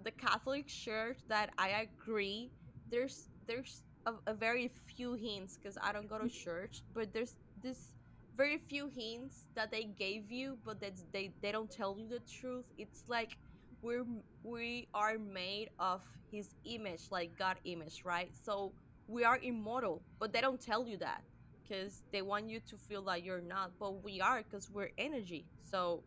the 0.04 0.10
Catholic 0.12 0.66
Church 0.68 1.18
that 1.28 1.50
I 1.58 1.88
agree. 1.88 2.52
There's 2.90 3.30
there's 3.46 3.84
a, 4.06 4.14
a 4.26 4.34
very 4.34 4.68
few 4.86 5.14
hints 5.14 5.58
because 5.58 5.78
I 5.82 5.92
don't 5.92 6.08
go 6.08 6.18
to 6.18 6.24
mm-hmm. 6.24 6.44
church, 6.44 6.82
but 6.94 7.12
there's 7.12 7.36
this 7.62 7.93
very 8.36 8.58
few 8.58 8.88
hints 8.88 9.46
that 9.54 9.70
they 9.70 9.84
gave 9.84 10.30
you, 10.30 10.58
but 10.64 10.80
that 10.80 10.94
they 11.12 11.32
they 11.42 11.52
don't 11.52 11.70
tell 11.70 11.96
you 11.98 12.08
the 12.08 12.20
truth. 12.20 12.64
It's 12.78 13.04
like 13.08 13.36
we're 13.82 14.04
we 14.42 14.88
are 14.94 15.18
made 15.18 15.70
of 15.78 16.02
His 16.30 16.54
image, 16.64 17.02
like 17.10 17.36
God 17.38 17.58
image, 17.64 18.02
right? 18.04 18.30
So 18.44 18.72
we 19.08 19.24
are 19.24 19.38
immortal, 19.42 20.02
but 20.18 20.32
they 20.32 20.40
don't 20.40 20.60
tell 20.60 20.86
you 20.86 20.96
that 20.98 21.22
because 21.62 22.02
they 22.12 22.22
want 22.22 22.48
you 22.48 22.60
to 22.60 22.76
feel 22.76 23.02
like 23.02 23.24
you're 23.24 23.40
not, 23.40 23.72
but 23.78 24.02
we 24.04 24.20
are 24.20 24.42
because 24.42 24.70
we're 24.70 24.90
energy. 24.98 25.46
So 25.60 26.02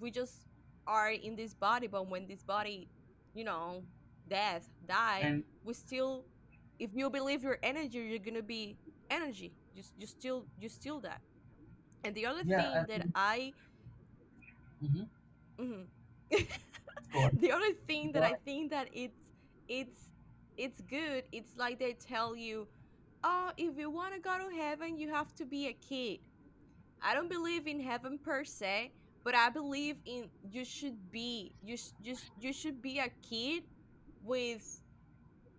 we 0.00 0.10
just 0.10 0.46
are 0.86 1.10
in 1.10 1.36
this 1.36 1.54
body 1.54 1.86
but 1.86 2.08
when 2.08 2.26
this 2.26 2.42
body 2.42 2.88
you 3.34 3.44
know 3.44 3.82
death 4.28 4.68
die 4.88 5.20
and 5.22 5.44
we 5.64 5.74
still 5.74 6.24
if 6.78 6.90
you 6.94 7.10
believe 7.10 7.42
your 7.42 7.58
energy 7.62 7.98
you're 7.98 8.18
gonna 8.18 8.42
be 8.42 8.76
energy 9.10 9.52
you, 9.74 9.82
you 9.98 10.06
still 10.06 10.46
you 10.58 10.68
still 10.68 11.00
that 11.00 11.20
and 12.04 12.14
the 12.14 12.26
other 12.26 12.44
yeah, 12.44 12.70
I 12.74 12.82
thing 12.82 12.86
that 12.86 13.02
think. 13.02 13.14
i 13.14 13.54
hmm 14.80 15.04
mhm. 15.58 15.88
Go 17.12 17.20
on. 17.24 17.30
the 17.40 17.50
other 17.52 17.72
thing 17.86 18.12
that 18.12 18.22
i 18.22 18.34
think 18.34 18.70
that 18.70 18.88
it's 18.92 19.18
it's 19.68 20.10
it's 20.56 20.80
good 20.82 21.24
it's 21.32 21.56
like 21.56 21.78
they 21.78 21.92
tell 21.94 22.36
you 22.36 22.68
oh 23.24 23.50
if 23.56 23.76
you 23.76 23.90
want 23.90 24.14
to 24.14 24.20
go 24.20 24.36
to 24.38 24.56
heaven 24.56 24.98
you 24.98 25.08
have 25.12 25.34
to 25.34 25.44
be 25.46 25.66
a 25.68 25.72
kid 25.72 26.20
I 27.02 27.14
don't 27.14 27.28
believe 27.28 27.66
in 27.66 27.80
heaven 27.80 28.18
per 28.18 28.44
se, 28.44 28.92
but 29.24 29.34
I 29.34 29.50
believe 29.50 29.96
in 30.06 30.30
you 30.42 30.64
should 30.64 31.10
be 31.10 31.54
you 31.62 31.76
you, 32.00 32.16
you 32.36 32.52
should 32.52 32.80
be 32.82 32.98
a 32.98 33.08
kid 33.22 33.64
with 34.22 34.82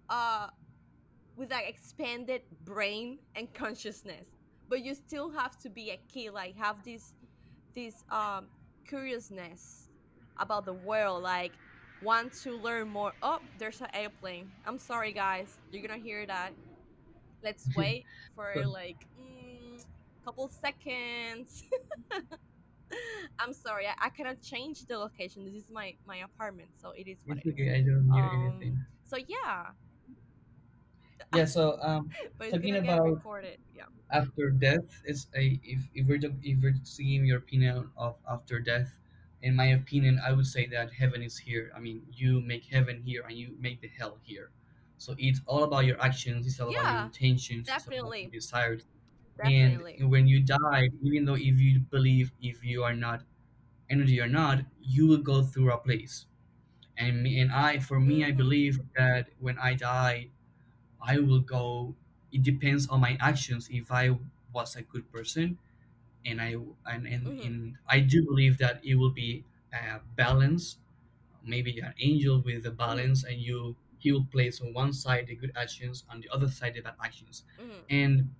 uh 0.09 0.47
with 1.35 1.51
like 1.51 1.69
expanded 1.69 2.41
brain 2.63 3.19
and 3.35 3.53
consciousness. 3.53 4.27
But 4.71 4.83
you 4.85 4.95
still 4.95 5.31
have 5.31 5.59
to 5.59 5.69
be 5.69 5.91
a 5.91 5.99
kid, 6.13 6.31
like 6.33 6.57
have 6.57 6.83
this 6.83 7.13
this 7.75 8.05
um 8.09 8.49
curiousness 8.89 9.89
about 10.39 10.65
the 10.65 10.73
world, 10.73 11.23
like 11.23 11.53
want 12.01 12.33
to 12.43 12.55
learn 12.57 12.89
more. 12.89 13.13
Oh, 13.21 13.39
there's 13.59 13.81
an 13.81 13.89
airplane. 13.93 14.53
I'm 14.65 14.79
sorry 14.79 15.13
guys. 15.13 15.59
You're 15.71 15.87
gonna 15.87 15.99
hear 16.01 16.25
that. 16.27 16.53
Let's 17.43 17.69
wait 17.75 18.05
for 18.35 18.65
like 18.65 19.07
mm, 19.19 19.83
couple 20.25 20.49
seconds. 20.49 21.63
I'm 23.39 23.53
sorry, 23.53 23.87
I, 23.87 24.07
I 24.07 24.09
cannot 24.09 24.41
change 24.41 24.85
the 24.87 24.97
location. 24.97 25.45
This 25.45 25.55
is 25.55 25.69
my 25.71 25.95
my 26.07 26.17
apartment, 26.17 26.69
so 26.81 26.91
it 26.91 27.07
is 27.07 27.19
what 27.25 27.39
it's 27.39 27.45
it 27.45 27.49
is. 27.49 27.53
okay. 27.53 27.69
I 27.75 27.81
don't 27.81 28.09
hear 28.13 28.25
Um, 28.25 28.51
anything. 28.51 28.77
so 29.03 29.17
yeah, 29.17 29.71
Yeah. 31.31 31.45
So 31.45 31.77
um, 31.81 32.15
but 32.37 32.49
talking 32.49 32.75
about 32.77 33.01
recorded. 33.03 33.59
Yeah. 33.73 33.85
after 34.11 34.51
death 34.51 35.01
is 35.05 35.27
a 35.35 35.59
if 35.63 35.89
if 35.93 36.07
we're 36.07 36.19
talk- 36.19 36.43
if 36.43 36.61
we're 36.61 36.75
seeing 36.83 37.25
your 37.25 37.39
opinion 37.39 37.91
of 37.97 38.17
after 38.27 38.59
death 38.59 38.99
in 39.41 39.55
my 39.55 39.67
opinion 39.67 40.19
i 40.23 40.31
would 40.33 40.45
say 40.45 40.65
that 40.67 40.93
heaven 40.93 41.21
is 41.23 41.37
here 41.39 41.71
i 41.75 41.79
mean 41.79 42.05
you 42.11 42.41
make 42.41 42.65
heaven 42.65 43.01
here 43.03 43.23
and 43.23 43.37
you 43.37 43.55
make 43.59 43.81
the 43.81 43.87
hell 43.87 44.19
here 44.23 44.51
so 44.97 45.15
it's 45.17 45.41
all 45.47 45.63
about 45.63 45.85
your 45.85 45.99
actions 46.01 46.45
it's 46.45 46.59
all 46.59 46.69
about 46.69 46.89
your 46.89 46.99
Yeah, 46.99 47.09
intentions 47.09 47.73
it's 47.73 47.87
all 47.87 47.95
about 47.99 48.19
your 48.21 48.29
definitely, 48.29 48.31
desires 48.31 48.83
and 49.43 49.83
definitely. 49.83 50.05
when 50.13 50.27
you 50.27 50.41
die 50.43 50.89
even 51.01 51.25
though 51.25 51.35
if 51.35 51.57
you 51.59 51.79
believe 51.79 52.33
if 52.41 52.63
you 52.63 52.83
are 52.83 52.95
not 52.95 53.23
energy 53.89 54.19
or 54.21 54.27
not 54.27 54.65
you 54.81 55.07
will 55.07 55.23
go 55.33 55.43
through 55.43 55.71
a 55.71 55.77
place 55.77 56.27
and 56.97 57.23
me 57.23 57.39
and 57.39 57.51
i 57.51 57.79
for 57.79 57.99
me 57.99 58.23
i 58.25 58.31
Mhm. 58.31 58.37
believe 58.43 58.79
that 58.95 59.29
when 59.39 59.57
i 59.59 59.73
die 59.73 60.29
I 61.01 61.19
will 61.19 61.41
go. 61.41 61.95
It 62.31 62.43
depends 62.43 62.87
on 62.87 63.01
my 63.01 63.17
actions. 63.19 63.69
If 63.71 63.91
I 63.91 64.17
was 64.53 64.75
a 64.75 64.81
good 64.83 65.11
person, 65.11 65.57
and 66.25 66.41
I 66.41 66.55
and 66.85 67.07
and, 67.07 67.23
Mhm. 67.25 67.41
and 67.41 67.77
I 67.87 67.99
do 68.01 68.23
believe 68.25 68.57
that 68.59 68.83
it 68.85 68.95
will 68.95 69.11
be 69.13 69.45
a 69.73 69.99
balance, 70.15 70.77
maybe 71.43 71.79
an 71.79 71.93
angel 71.99 72.41
with 72.41 72.65
a 72.65 72.71
Mhm. 72.85 73.11
balance, 73.11 73.23
and 73.23 73.41
you 73.41 73.75
he 73.99 74.11
will 74.11 74.25
place 74.25 74.61
on 74.61 74.73
one 74.73 74.93
side 74.93 75.27
the 75.27 75.35
good 75.35 75.51
actions, 75.55 76.05
on 76.09 76.21
the 76.21 76.29
other 76.29 76.47
side 76.49 76.73
the 76.75 76.81
bad 76.81 76.95
actions, 77.03 77.43
Mhm. 77.57 77.85
and 77.89 78.33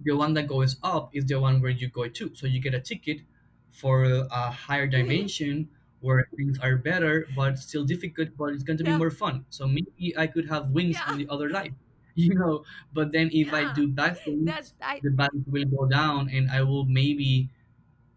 the 0.00 0.12
one 0.16 0.34
that 0.34 0.46
goes 0.48 0.76
up 0.82 1.14
is 1.14 1.26
the 1.26 1.38
one 1.40 1.60
where 1.60 1.70
you 1.70 1.88
go 1.88 2.08
to. 2.08 2.34
So 2.34 2.46
you 2.46 2.60
get 2.60 2.74
a 2.74 2.80
ticket 2.80 3.22
for 3.70 4.04
a 4.04 4.50
higher 4.50 4.86
Mhm. 4.94 5.26
dimension 5.26 5.70
where 6.00 6.26
things 6.36 6.58
are 6.58 6.76
better, 6.76 7.26
but 7.36 7.58
still 7.58 7.84
difficult, 7.84 8.30
but 8.36 8.54
it's 8.54 8.62
going 8.64 8.78
to 8.78 8.84
be 8.84 8.92
more 8.92 9.10
fun. 9.10 9.44
So 9.50 9.68
maybe 9.68 10.16
I 10.16 10.26
could 10.26 10.48
have 10.48 10.70
wings 10.70 11.02
Yeah. 11.02 11.06
on 11.06 11.18
the 11.18 11.28
other 11.28 11.50
life, 11.50 11.72
you 12.14 12.34
know. 12.34 12.64
But 12.92 13.12
then 13.12 13.30
if 13.32 13.52
I 13.52 13.64
do 13.64 13.88
bad 13.88 14.18
That 14.18 14.24
things, 14.24 14.74
I 14.80 15.02
the 15.02 15.10
balance 15.10 15.46
will 15.46 15.64
go 15.66 15.86
down, 15.86 16.28
and 16.30 16.50
I 16.50 16.62
will 16.62 16.84
maybe, 16.84 17.50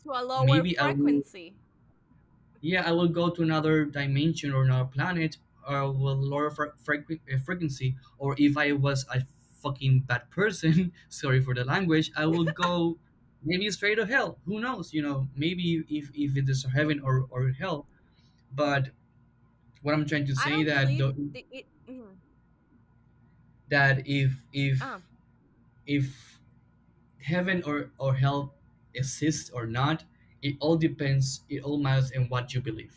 to 0.03 0.12
a 0.12 0.21
lower 0.23 0.63
maybe 0.63 0.77
I 0.77 0.91
will 0.91 1.23
frequency. 1.25 1.58
yeah, 2.62 2.88
I 2.88 2.91
will 2.91 3.10
go 3.10 3.29
to 3.29 3.41
another 3.41 3.86
dimension 3.86 4.53
or 4.53 4.63
another 4.63 4.89
planet 4.89 5.38
or 5.67 5.91
with 5.91 6.17
lower 6.17 6.49
fre- 6.49 6.75
frequ- 6.84 7.19
uh, 7.34 7.38
frequency. 7.39 7.95
Or 8.17 8.36
if 8.38 8.58
I 8.58 8.71
was 8.73 9.06
a 9.13 9.25
fucking 9.62 10.01
bad 10.01 10.29
person, 10.32 10.93
sorry 11.10 11.41
for 11.41 11.53
the 11.53 11.65
language, 11.65 12.12
I 12.15 12.25
will 12.25 12.45
go 12.45 12.97
maybe 13.43 13.69
straight 13.71 13.95
to 13.95 14.06
hell. 14.06 14.39
Who 14.45 14.60
knows? 14.60 14.93
You 14.93 15.01
know, 15.01 15.27
maybe 15.36 15.84
if 15.89 16.12
if 16.13 16.38
it 16.38 16.47
is 16.49 16.65
heaven 16.73 16.99
or 17.01 17.27
or 17.29 17.49
hell. 17.51 17.88
But 18.53 18.91
what 19.82 19.93
I'm 19.95 20.06
trying 20.08 20.27
to 20.27 20.36
say 20.36 20.63
that 20.65 20.97
the 20.97 21.15
it. 21.51 21.67
That 23.75 24.07
if 24.07 24.45
if 24.53 24.79
Ah. 24.79 25.01
if 25.86 26.39
heaven 27.21 27.63
or 27.63 27.91
or 27.99 28.15
hell 28.15 28.55
exists 28.93 29.49
or 29.49 29.65
not, 29.67 30.05
it 30.41 30.57
all 30.59 30.77
depends. 30.77 31.45
It 31.49 31.63
all 31.63 31.79
matters 31.79 32.12
in 32.12 32.29
what 32.29 32.53
you 32.53 32.62
believe. 32.62 32.95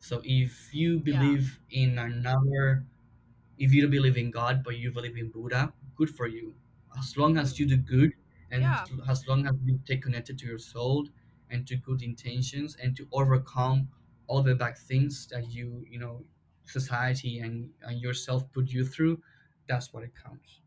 So 0.00 0.20
if 0.24 0.74
you 0.74 1.00
Yeah. 1.04 1.12
believe 1.12 1.60
in 1.70 1.98
another 1.98 2.86
if 3.58 3.72
you 3.74 3.82
don't 3.82 3.90
believe 3.90 4.16
in 4.18 4.30
God 4.30 4.62
but 4.64 4.76
you 4.78 4.92
believe 4.92 5.16
in 5.16 5.30
Buddha, 5.30 5.72
good 5.96 6.10
for 6.10 6.26
you. 6.26 6.54
As 6.98 7.16
long 7.16 7.38
as 7.38 7.58
you 7.58 7.66
do 7.66 7.76
good 7.76 8.14
and 8.50 8.62
Yeah. 8.62 8.86
as 9.08 9.26
long 9.28 9.46
as 9.46 9.54
you 9.64 9.80
stay 9.84 9.96
connected 9.98 10.38
to 10.40 10.46
your 10.46 10.58
soul 10.58 11.08
and 11.50 11.66
to 11.68 11.76
good 11.76 12.02
intentions 12.02 12.76
and 12.76 12.96
to 12.96 13.08
overcome 13.12 13.88
all 14.26 14.42
the 14.42 14.54
bad 14.54 14.78
things 14.78 15.26
that 15.28 15.50
you 15.50 15.86
you 15.88 15.98
know 15.98 16.24
society 16.64 17.38
and, 17.40 17.72
and 17.82 18.00
yourself 18.00 18.50
put 18.52 18.68
you 18.70 18.84
through, 18.86 19.22
that's 19.68 19.92
what 19.92 20.02
it 20.02 20.12
counts. 20.22 20.60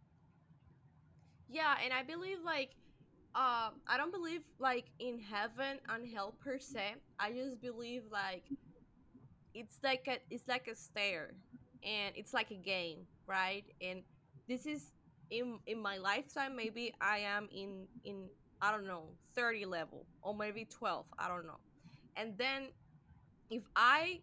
yeah 1.47 1.75
and 1.83 1.93
i 1.93 2.03
believe 2.03 2.37
like 2.43 2.71
uh 3.35 3.69
i 3.87 3.97
don't 3.97 4.11
believe 4.11 4.41
like 4.59 4.85
in 4.99 5.19
heaven 5.19 5.79
and 5.89 6.07
hell 6.13 6.35
per 6.43 6.57
se. 6.59 6.95
I 7.19 7.31
just 7.31 7.61
believe 7.61 8.03
like 8.11 8.43
it's 9.53 9.79
like 9.83 10.07
a 10.07 10.17
it's 10.29 10.47
like 10.47 10.67
a 10.67 10.75
stair 10.75 11.33
and 11.83 12.15
it's 12.15 12.33
like 12.33 12.51
a 12.51 12.55
game 12.55 13.07
right? 13.27 13.65
And 13.81 14.03
this 14.47 14.65
is 14.65 14.91
in 15.31 15.59
in 15.65 15.81
my 15.81 15.97
lifetime 15.97 16.55
maybe 16.55 16.93
i 17.01 17.17
am 17.17 17.49
in 17.51 17.87
in 18.03 18.27
i 18.61 18.71
don't 18.71 18.85
know 18.85 19.09
30 19.35 19.65
level 19.65 20.05
or 20.21 20.35
maybe 20.35 20.65
12 20.65 21.05
i 21.17 21.27
don't 21.27 21.45
know. 21.47 21.59
And 22.15 22.37
then 22.37 22.69
if 23.49 23.63
i, 23.75 24.21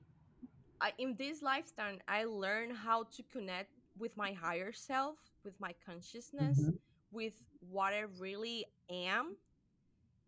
I 0.80 0.92
in 0.98 1.16
this 1.18 1.42
lifetime 1.42 1.98
i 2.08 2.24
learn 2.24 2.70
how 2.70 3.04
to 3.16 3.22
connect 3.32 3.70
with 4.02 4.18
my 4.18 4.32
higher 4.34 4.72
self 4.72 5.18
with 5.44 5.60
my 5.60 5.74
consciousness 5.86 6.72
Mhm. 6.72 6.78
with 7.12 7.34
what 7.60 7.94
i 7.94 8.00
really 8.20 8.66
am 8.90 9.36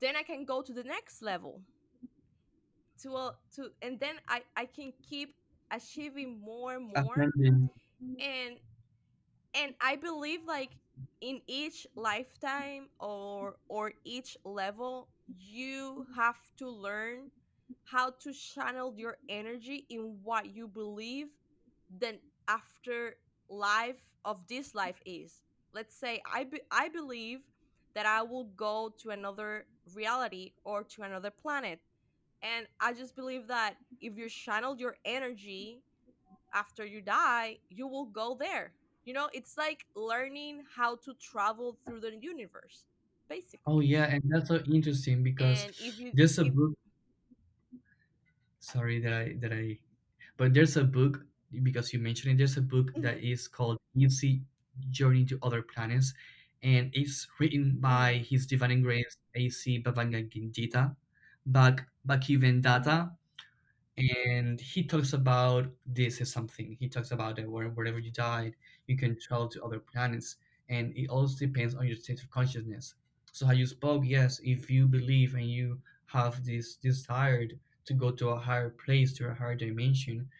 then 0.00 0.16
i 0.16 0.22
can 0.22 0.44
go 0.44 0.62
to 0.62 0.72
the 0.74 0.84
next 0.84 1.22
level. 1.22 1.62
To 3.02 3.16
a 3.16 3.37
to 3.54 3.70
and 3.82 4.00
then 4.00 4.16
i 4.28 4.42
i 4.56 4.66
can 4.66 4.92
keep 5.02 5.37
achieving 5.70 6.40
more 6.40 6.74
and 6.74 6.87
more. 6.87 7.34
And 8.18 8.58
and 9.54 9.74
i 9.80 9.96
believe 9.96 10.40
like 10.46 10.76
in 11.20 11.40
each 11.46 11.87
lifetime 11.96 12.88
or 13.00 13.56
or 13.68 13.92
each 14.04 14.37
level 14.44 15.08
you 15.28 16.06
have 16.16 16.38
to 16.58 16.68
learn 16.68 17.30
how 17.84 18.10
to 18.10 18.32
channel 18.32 18.94
your 18.96 19.18
energy 19.28 19.87
in 19.90 20.18
what 20.22 20.46
you 20.54 20.68
believe 20.68 21.28
then 21.90 22.20
after 22.48 23.16
life 23.48 24.02
of 24.24 24.46
this 24.48 24.74
life 24.74 25.00
is 25.07 25.42
let's 25.72 25.94
say 25.94 26.20
i 26.33 26.44
be- 26.44 26.61
i 26.70 26.88
believe 26.88 27.40
that 27.94 28.07
i 28.07 28.22
will 28.22 28.44
go 28.57 28.92
to 28.98 29.11
another 29.11 29.66
reality 29.94 30.52
or 30.64 30.83
to 30.83 31.02
another 31.02 31.30
planet 31.30 31.80
and 32.44 32.66
I 32.78 32.92
just 32.92 33.16
believe 33.16 33.48
that 33.48 33.76
if 34.02 34.18
you 34.18 34.28
channel 34.28 34.76
your 34.76 34.96
energy 35.04 35.83
after 36.52 36.85
you 36.85 37.00
die, 37.00 37.59
you 37.70 37.88
will 37.88 38.04
go 38.04 38.37
there. 38.38 38.72
You 39.07 39.14
know, 39.14 39.28
it's 39.33 39.57
like 39.57 39.87
learning 39.96 40.62
how 40.76 40.96
to 40.96 41.14
travel 41.14 41.78
through 41.85 42.00
the 42.00 42.16
universe, 42.20 42.85
basically 43.28 43.61
Oh 43.66 43.80
yeah, 43.80 44.04
and 44.04 44.22
that's 44.28 44.48
so 44.48 44.61
interesting 44.70 45.22
because 45.22 45.66
you, 45.78 46.11
there's 46.12 46.38
a 46.38 46.44
if, 46.44 46.54
book. 46.54 46.72
Sorry 48.61 49.00
that 49.00 49.12
I 49.12 49.37
that 49.40 49.52
I, 49.52 49.78
but 50.37 50.52
there's 50.52 50.76
a 50.76 50.85
book 50.85 51.24
because 51.62 51.92
you 51.92 51.98
mentioned 51.98 52.34
it. 52.34 52.38
There's 52.38 52.56
a 52.56 52.62
book 52.62 52.92
that 52.96 53.18
mhm, 53.18 53.24
is 53.24 53.48
called 53.48 53.78
Easy 53.94 54.42
Journey 54.90 55.24
to 55.26 55.38
Other 55.42 55.62
Planets, 55.62 56.14
and 56.62 56.90
it's 56.94 57.28
written 57.38 57.78
by 57.80 58.18
His 58.18 58.46
Divine 58.46 58.82
Grace 58.82 59.16
A.C. 59.34 59.82
Bhavangagindita, 59.82 60.96
Bhag 61.48 61.86
mhm, 62.06 62.08
Bhaktivendata, 62.08 63.16
and 63.96 64.60
he 64.60 64.84
talks 64.84 65.12
about 65.12 65.72
this 65.86 66.20
as 66.20 66.30
something. 66.32 66.76
He 66.80 66.88
talks 66.88 67.10
about 67.10 67.36
that 67.36 67.48
where, 67.50 67.68
wherever 67.68 67.98
you 67.98 68.10
died, 68.10 68.56
you 68.86 68.96
can 68.96 69.18
travel 69.18 69.48
to 69.50 69.64
other 69.64 69.78
planets, 69.80 70.36
and 70.68 70.96
it 70.96 71.08
also 71.08 71.46
depends 71.46 71.74
on 71.74 71.86
your 71.86 71.96
state 71.96 72.22
of 72.22 72.30
consciousness. 72.30 72.94
So 73.32 73.46
how 73.46 73.52
you 73.52 73.66
spoke, 73.66 74.04
yes, 74.06 74.40
if 74.44 74.70
you 74.70 74.88
believe 74.88 75.34
and 75.34 75.48
you 75.50 75.80
have 76.06 76.44
this 76.44 76.76
desire 76.76 77.48
to 77.84 77.94
go 77.94 78.10
to 78.12 78.30
a 78.30 78.38
higher 78.38 78.70
place, 78.70 79.12
to 79.14 79.28
a 79.28 79.34
higher 79.34 79.56
dimension, 79.56 80.30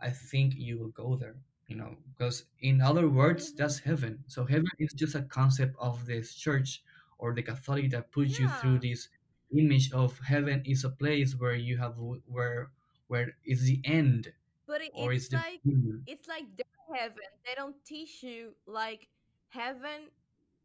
I 0.00 0.10
think 0.10 0.54
you 0.56 0.78
will 0.78 0.88
go 0.88 1.16
there. 1.16 1.36
You 1.68 1.76
know, 1.76 1.94
because 2.16 2.44
in 2.60 2.80
other 2.80 3.08
words, 3.08 3.52
mhm. 3.52 3.56
that's 3.58 3.78
heaven. 3.78 4.24
So 4.26 4.44
heaven 4.44 4.70
is 4.78 4.92
just 4.92 5.14
a 5.14 5.22
concept 5.22 5.76
of 5.78 6.04
this 6.04 6.34
church 6.34 6.82
or 7.18 7.32
the 7.32 7.42
Catholic 7.42 7.90
that 7.92 8.10
puts 8.10 8.38
you 8.40 8.48
through 8.60 8.80
this 8.80 9.08
image 9.56 9.92
of 9.92 10.18
heaven 10.20 10.62
is 10.64 10.84
a 10.84 10.90
place 10.90 11.34
where 11.38 11.54
you 11.54 11.76
have 11.78 11.94
where 12.26 12.70
where 13.08 13.34
is 13.44 13.62
the 13.66 13.80
end 13.84 14.32
but 14.66 14.80
it, 14.82 14.90
or 14.94 15.12
it's 15.12 15.24
is 15.24 15.30
the 15.30 15.36
like, 15.36 15.60
beginning. 15.64 16.02
it's 16.06 16.28
like 16.28 16.44
their 16.56 16.96
heaven. 16.96 17.26
They 17.44 17.54
don't 17.56 17.74
teach 17.84 18.22
you 18.22 18.54
like 18.66 19.08
heaven. 19.48 20.10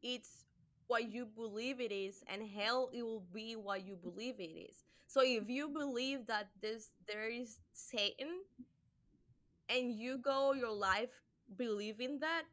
It's 0.03 0.45
what 0.87 1.11
you 1.11 1.25
believe 1.25 1.81
it 1.81 1.91
is, 1.91 2.23
and 2.27 2.43
hell 2.47 2.89
it 2.93 3.01
will 3.01 3.25
be 3.33 3.55
what 3.55 3.85
you 3.85 3.95
believe 3.95 4.39
it 4.39 4.53
is. 4.53 4.83
So 5.07 5.21
if 5.23 5.49
you 5.49 5.69
believe 5.69 6.27
that 6.27 6.49
this 6.61 6.91
there 7.07 7.29
is 7.29 7.59
Satan, 7.73 8.45
and 9.69 9.93
you 9.93 10.17
go 10.17 10.53
your 10.53 10.71
life 10.73 11.09
believing 11.57 12.19
that 12.19 12.43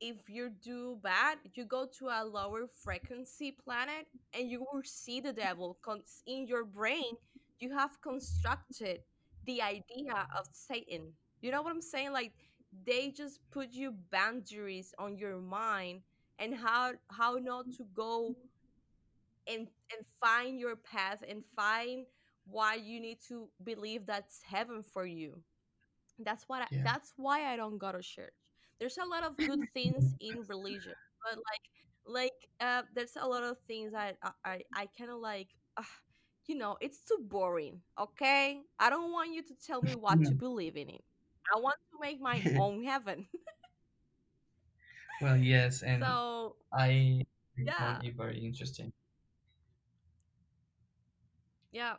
if 0.00 0.28
you 0.28 0.50
do 0.62 0.98
bad 1.02 1.38
you 1.54 1.64
go 1.64 1.86
to 1.98 2.06
a 2.08 2.24
lower 2.24 2.66
frequency 2.66 3.50
planet 3.52 4.06
and 4.32 4.50
you 4.50 4.60
will 4.60 4.82
see 4.84 5.20
the 5.20 5.32
devil 5.32 5.78
in 6.26 6.46
your 6.46 6.64
brain 6.64 7.14
you 7.58 7.72
have 7.72 8.00
constructed 8.02 9.00
the 9.46 9.62
idea 9.62 10.26
of 10.36 10.46
satan. 10.52 11.12
You 11.40 11.50
know 11.50 11.62
what 11.62 11.72
i'm 11.72 11.82
saying? 11.82 12.12
Like 12.12 12.32
they 12.86 13.10
just 13.10 13.40
put 13.50 13.72
you 13.72 13.94
boundaries 14.10 14.94
on 14.98 15.16
your 15.18 15.38
mind 15.38 16.02
and 16.38 16.54
how 16.54 16.92
how 17.10 17.34
not 17.40 17.66
to 17.78 17.84
go 17.94 18.36
and 19.46 19.68
and 19.92 20.06
find 20.20 20.58
your 20.60 20.76
path 20.76 21.18
and 21.28 21.42
find 21.56 22.06
why 22.46 22.74
you 22.74 23.00
need 23.00 23.18
to 23.28 23.48
believe 23.64 24.06
that's 24.06 24.42
heaven 24.42 24.82
for 24.82 25.04
you 25.06 25.42
that's 26.18 26.44
what 26.48 26.62
I, 26.62 26.66
Yeah. 26.70 26.82
that's 26.84 27.12
why 27.16 27.52
I 27.52 27.56
don't 27.56 27.78
go 27.78 27.92
to 27.92 28.02
church. 28.02 28.32
There's 28.80 28.98
a 28.98 29.04
lot 29.06 29.24
of 29.24 29.42
good 29.42 29.60
things 29.74 30.14
in 30.20 30.44
religion, 30.48 30.94
but 31.24 31.36
like 31.38 31.66
like 32.06 32.48
uh 32.60 32.82
there's 32.94 33.16
a 33.20 33.26
lot 33.26 33.42
of 33.44 33.56
things 33.66 33.92
that 33.92 34.16
I 34.22 34.30
I, 34.44 34.62
I 34.74 34.88
kind 34.98 35.10
of 35.10 35.18
like 35.20 35.48
uh, 35.76 35.82
you 36.46 36.56
know, 36.56 36.76
it's 36.80 37.04
too 37.04 37.18
boring, 37.22 37.80
okay? 37.98 38.60
I 38.78 38.90
don't 38.90 39.12
want 39.12 39.34
you 39.34 39.42
to 39.42 39.54
tell 39.66 39.82
me 39.82 39.94
what 39.94 40.24
to 40.26 40.34
believe 40.34 40.76
in 40.76 40.88
it. 40.90 41.04
I 41.54 41.60
want 41.60 41.76
to 41.92 41.98
make 42.00 42.20
my 42.20 42.42
own 42.56 42.84
heaven. 42.84 43.26
well, 45.20 45.36
yes, 45.36 45.82
and 45.82 46.02
so, 46.02 46.56
I 46.72 47.24
yeah. 47.64 48.00
very 48.16 48.38
interesting. 48.38 48.92
Yeah. 51.72 51.94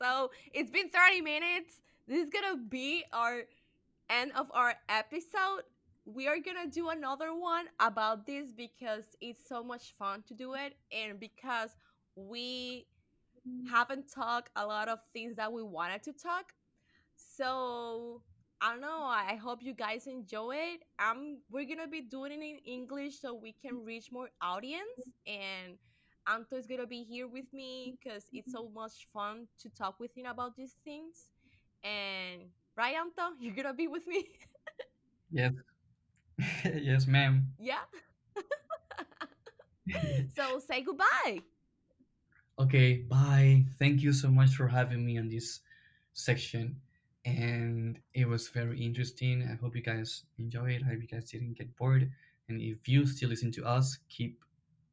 so, 0.00 0.30
it's 0.52 0.70
been 0.70 0.90
30 0.90 1.20
minutes. 1.20 1.80
This 2.10 2.26
is 2.26 2.30
to 2.32 2.56
be 2.56 3.04
our 3.12 3.42
end 4.10 4.32
of 4.34 4.50
our 4.52 4.74
episode. 4.88 5.62
We 6.04 6.26
are 6.26 6.40
gonna 6.40 6.66
do 6.66 6.88
another 6.88 7.32
one 7.34 7.66
about 7.78 8.26
this 8.26 8.52
because 8.52 9.04
it's 9.20 9.48
so 9.48 9.62
much 9.62 9.94
fun 9.96 10.24
to 10.26 10.34
do 10.34 10.54
it, 10.54 10.74
and 10.90 11.20
because 11.20 11.70
we 12.16 12.88
haven't 13.70 14.12
talked 14.12 14.50
a 14.56 14.66
lot 14.66 14.88
of 14.88 14.98
things 15.12 15.36
that 15.36 15.52
we 15.52 15.62
wanted 15.62 16.02
to 16.04 16.12
talk. 16.12 16.52
So 17.16 18.22
I 18.60 18.72
don't 18.72 18.80
know. 18.80 19.04
I 19.04 19.36
hope 19.36 19.62
you 19.62 19.74
guys 19.74 20.08
enjoy 20.08 20.56
it. 20.56 20.80
Um, 20.98 21.38
we're 21.50 21.66
gonna 21.66 21.88
be 21.88 22.02
doing 22.02 22.32
it 22.32 22.42
in 22.44 22.58
English 22.66 23.20
so 23.20 23.34
we 23.34 23.52
can 23.52 23.84
reach 23.84 24.10
more 24.10 24.30
audience, 24.42 25.14
and 25.28 25.78
Anto 26.26 26.56
is 26.56 26.66
gonna 26.66 26.88
be 26.88 27.04
here 27.04 27.28
with 27.28 27.52
me 27.52 27.96
because 28.00 28.26
it's 28.32 28.52
so 28.52 28.68
much 28.68 29.08
fun 29.12 29.48
to 29.60 29.70
talk 29.70 30.00
with 30.00 30.16
him 30.16 30.26
about 30.26 30.56
these 30.56 30.76
things. 30.84 31.30
And 31.84 32.42
right, 32.76 32.94
Anto, 32.96 33.34
you're 33.40 33.54
gonna 33.54 33.74
be 33.74 33.88
with 33.88 34.06
me. 34.06 34.26
Yes, 35.30 35.52
yes, 36.64 37.06
ma'am. 37.06 37.46
Yeah. 37.58 37.84
so 40.36 40.58
say 40.58 40.82
goodbye. 40.82 41.40
Okay, 42.58 42.98
bye. 43.08 43.64
Thank 43.78 44.02
you 44.02 44.12
so 44.12 44.30
much 44.30 44.50
for 44.50 44.68
having 44.68 45.04
me 45.04 45.18
on 45.18 45.28
this 45.28 45.60
section. 46.12 46.76
And 47.24 47.98
it 48.14 48.26
was 48.28 48.48
very 48.48 48.80
interesting. 48.80 49.48
I 49.50 49.54
hope 49.54 49.74
you 49.76 49.82
guys 49.82 50.24
enjoy 50.38 50.72
it. 50.72 50.82
I 50.84 50.90
hope 50.90 51.00
you 51.02 51.08
guys 51.08 51.30
didn't 51.30 51.54
get 51.54 51.74
bored. 51.76 52.10
And 52.48 52.60
if 52.60 52.88
you 52.88 53.06
still 53.06 53.28
listen 53.30 53.52
to 53.52 53.64
us, 53.64 53.98
keep 54.08 54.44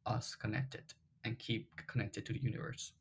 us 0.06 0.36
connected 0.36 0.84
and 1.24 1.38
keep 1.40 1.70
connected 1.88 2.26
to 2.28 2.34
the 2.34 2.40
universe. 2.40 2.94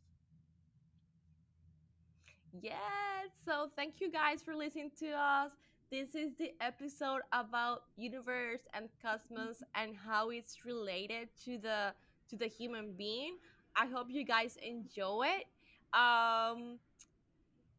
Yes. 2.61 3.31
So 3.45 3.71
thank 3.77 4.01
you 4.01 4.11
guys 4.11 4.43
for 4.43 4.55
listening 4.55 4.91
to 5.01 5.11
us. 5.13 5.51
This 5.91 6.15
is 6.15 6.33
the 6.39 6.53
episode 6.61 7.21
about 7.33 7.83
universe 7.97 8.61
and 8.75 8.89
cosmos 9.03 9.63
and 9.75 9.95
how 9.97 10.31
it's 10.31 10.65
related 10.65 11.29
to 11.45 11.59
the 11.59 11.95
to 12.31 12.37
the 12.37 12.47
human 12.47 12.95
being. 12.97 13.37
I 13.77 13.87
hope 13.87 14.07
you 14.11 14.25
guys 14.25 14.57
enjoy 14.63 15.27
it. 15.29 15.47
Um 15.99 16.79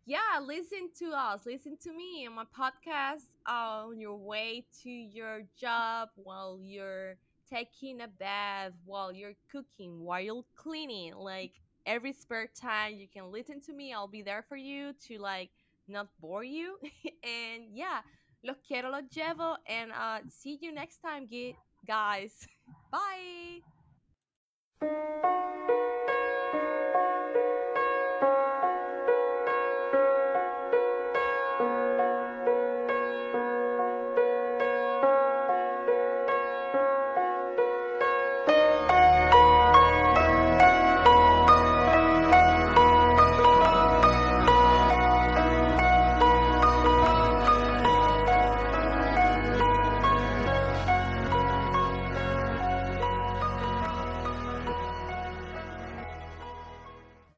yeah, 0.05 0.39
listen 0.41 0.89
to 0.99 1.11
us. 1.13 1.41
Listen 1.45 1.77
to 1.83 1.91
me 1.91 2.25
and 2.25 2.35
my 2.35 2.45
podcast 2.57 3.27
on 3.45 3.99
your 3.99 4.15
way 4.17 4.65
to 4.83 4.89
your 4.89 5.41
job 5.59 6.09
while 6.15 6.57
you're 6.61 7.15
taking 7.49 8.01
a 8.01 8.07
bath, 8.07 8.71
while 8.85 9.11
you're 9.11 9.35
cooking, 9.51 9.99
while 10.01 10.21
you're 10.21 10.43
cleaning. 10.55 11.13
Like 11.15 11.53
every 11.87 12.13
spare 12.13 12.47
time, 12.47 12.95
you 12.95 13.07
can 13.07 13.31
listen 13.31 13.61
to 13.61 13.73
me. 13.73 13.93
I'll 13.93 14.07
be 14.07 14.21
there 14.21 14.45
for 14.47 14.57
you 14.57 14.93
to 15.07 15.17
like 15.17 15.49
not 15.87 16.09
bore 16.19 16.43
you. 16.43 16.77
and 17.23 17.63
yeah, 17.73 18.01
lo 18.43 18.53
quiero, 18.67 18.91
lo 18.91 19.01
llevo. 19.15 19.55
And 19.65 19.91
uh, 19.91 20.19
see 20.29 20.59
you 20.61 20.71
next 20.71 20.99
time, 20.99 21.27
guys. 21.87 22.45
Bye. 22.91 23.61